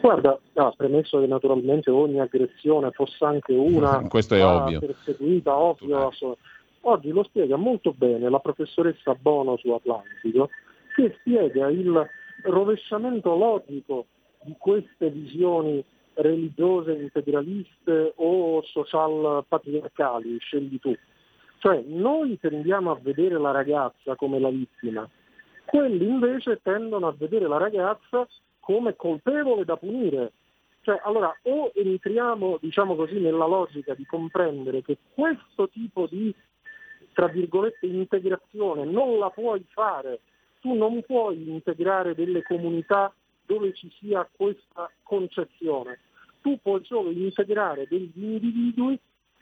[0.00, 4.80] Guarda, no, premesso che naturalmente ogni aggressione fosse anche una Questo è ovvio.
[4.80, 6.10] perseguita, ovvio,
[6.80, 10.50] oggi lo spiega molto bene la professoressa Bono su Atlantico,
[10.94, 12.08] che spiega il
[12.42, 14.06] rovesciamento logico
[14.42, 15.84] di queste visioni
[16.14, 20.94] religiose, integraliste o social patriarcali, scegli tu.
[21.58, 25.08] Cioè noi tendiamo a vedere la ragazza come la vittima,
[25.64, 28.26] quelli invece tendono a vedere la ragazza
[28.60, 30.32] come colpevole da punire.
[30.82, 36.34] Cioè, allora, o entriamo, diciamo così, nella logica di comprendere che questo tipo di,
[37.12, 40.20] tra virgolette, integrazione non la puoi fare
[40.62, 43.12] tu non puoi integrare delle comunità
[43.44, 45.98] dove ci sia questa concezione,
[46.40, 48.98] tu puoi solo integrare degli individui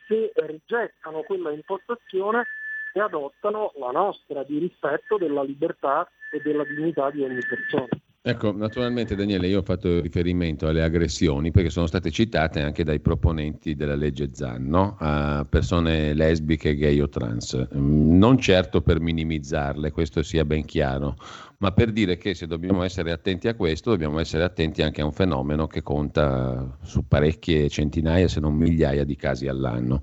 [0.06, 2.46] che rigettano quella impostazione
[2.92, 7.88] e adottano la nostra di rispetto della libertà e della dignità di ogni persona.
[8.22, 13.00] Ecco, naturalmente Daniele, io ho fatto riferimento alle aggressioni perché sono state citate anche dai
[13.00, 14.96] proponenti della legge ZAN, no?
[14.98, 17.68] a persone lesbiche, gay o trans.
[17.74, 21.16] Mm, non certo per minimizzarle, questo sia ben chiaro,
[21.60, 25.06] ma per dire che se dobbiamo essere attenti a questo, dobbiamo essere attenti anche a
[25.06, 29.98] un fenomeno che conta su parecchie centinaia, se non migliaia di casi all'anno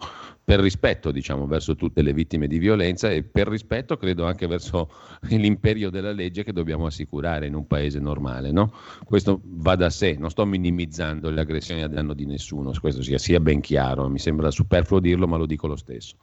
[0.47, 4.87] per rispetto diciamo, verso tutte le vittime di violenza e per rispetto credo anche verso
[5.27, 8.53] l'imperio della legge che dobbiamo assicurare in un paese normale.
[8.53, 8.71] No?
[9.03, 13.17] Questo va da sé, non sto minimizzando le aggressioni a danno di nessuno, questo sia,
[13.17, 16.15] sia ben chiaro, mi sembra superfluo dirlo ma lo dico lo stesso.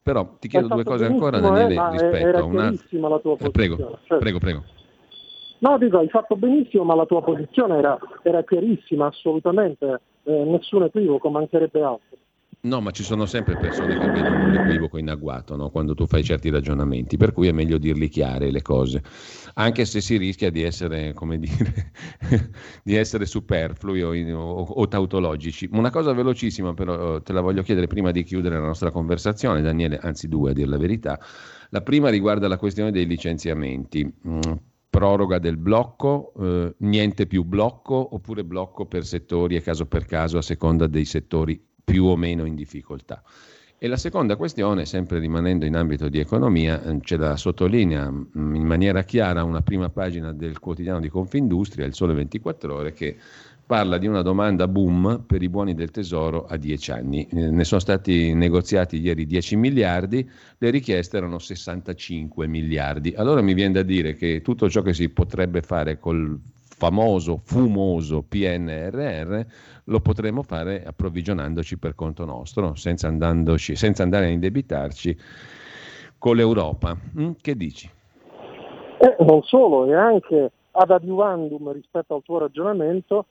[0.00, 2.70] Però ti chiedo due cose ancora Daniele eh, rispetto a una...
[2.70, 4.18] la tua eh, prego, certo.
[4.18, 4.64] prego, prego.
[5.58, 10.84] No, dico, hai fatto benissimo, ma la tua posizione era, era chiarissima, assolutamente, eh, nessun
[10.84, 12.18] equivoco, mancherebbe altro.
[12.64, 15.68] No, ma ci sono sempre persone che vedono un equivoco in agguato no?
[15.68, 19.02] quando tu fai certi ragionamenti, per cui è meglio dirli chiare le cose,
[19.54, 21.92] anche se si rischia di essere, come dire,
[22.82, 25.68] di essere superflui o, o, o, tautologici.
[25.72, 29.98] Una cosa velocissima però te la voglio chiedere prima di chiudere la nostra conversazione, Daniele,
[29.98, 31.20] anzi due a dire la verità.
[31.68, 34.10] La prima riguarda la questione dei licenziamenti.
[34.26, 34.40] Mm,
[34.88, 40.38] proroga del blocco, eh, niente più blocco oppure blocco per settori e caso per caso
[40.38, 43.22] a seconda dei settori più o meno in difficoltà.
[43.76, 48.54] E la seconda questione, sempre rimanendo in ambito di economia, eh, ce la sottolinea mm,
[48.54, 53.16] in maniera chiara una prima pagina del quotidiano di Confindustria, il Sole 24 Ore, che
[53.66, 57.26] parla di una domanda boom per i buoni del tesoro a 10 anni.
[57.26, 63.12] Eh, ne sono stati negoziati ieri 10 miliardi, le richieste erano 65 miliardi.
[63.14, 66.38] Allora mi viene da dire che tutto ciò che si potrebbe fare col
[66.84, 69.40] famoso, fumoso PNRR
[69.84, 73.10] lo potremo fare approvvigionandoci per conto nostro, senza,
[73.56, 75.16] senza andare a indebitarci
[76.18, 76.94] con l'Europa.
[77.18, 77.30] Mm?
[77.40, 77.90] Che dici?
[78.98, 83.26] Eh, non solo, e anche ad adiuvandum rispetto al tuo ragionamento,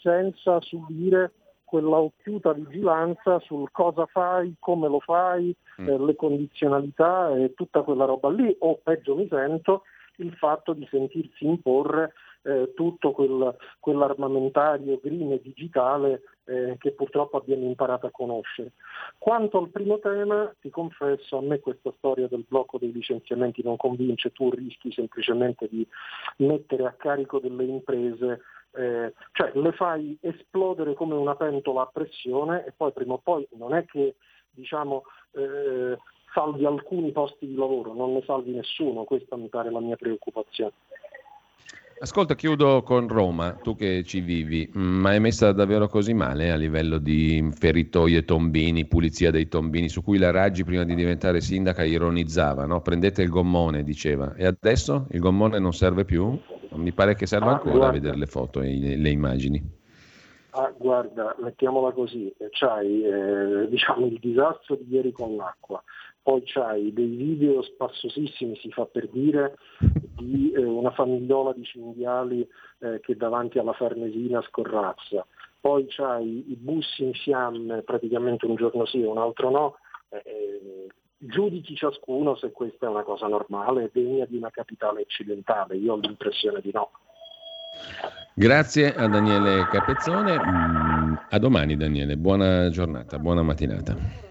[0.00, 1.32] senza subire
[1.64, 5.88] quella occhiuta vigilanza sul cosa fai, come lo fai, mm.
[5.88, 9.82] eh, le condizionalità e tutta quella roba lì, o peggio mi sento,
[10.16, 12.12] il fatto di sentirsi imporre
[12.42, 18.72] eh, tutto quel, quell'armamentario green e digitale eh, che purtroppo abbiamo imparato a conoscere.
[19.18, 23.76] Quanto al primo tema, ti confesso, a me questa storia del blocco dei licenziamenti non
[23.76, 25.86] convince, tu rischi semplicemente di
[26.38, 28.40] mettere a carico delle imprese
[28.74, 33.46] eh, cioè le fai esplodere come una pentola a pressione e poi prima o poi
[33.52, 34.14] non è che
[34.50, 35.98] diciamo, eh,
[36.32, 40.72] salvi alcuni posti di lavoro, non ne salvi nessuno, questa mi pare la mia preoccupazione.
[42.02, 46.56] Ascolta, chiudo con Roma, tu che ci vivi, ma è messa davvero così male a
[46.56, 51.84] livello di feritoie, tombini, pulizia dei tombini, su cui la Raggi prima di diventare sindaca
[51.84, 52.80] ironizzava, no?
[52.80, 56.36] prendete il gommone, diceva, e adesso il gommone non serve più?
[56.70, 57.88] Mi pare che serva ah, ancora guarda.
[57.88, 59.62] a vedere le foto e le immagini.
[60.54, 65.80] Ah, guarda, mettiamola così, c'hai eh, diciamo, il disastro di ieri con l'acqua,
[66.22, 72.48] poi c'hai dei video spassosissimi, si fa per dire, di eh, una famigliola di cinghiali
[72.78, 75.26] eh, che davanti alla Farnesina scorrazza,
[75.60, 79.76] poi c'hai i bus in fiamme praticamente un giorno sì e un altro no,
[80.10, 80.86] eh,
[81.18, 85.96] giudichi ciascuno se questa è una cosa normale, degna di una capitale occidentale, io ho
[85.96, 86.90] l'impressione di no.
[88.34, 94.30] Grazie a Daniele Capezzone, mm, a domani Daniele, buona giornata, buona mattinata.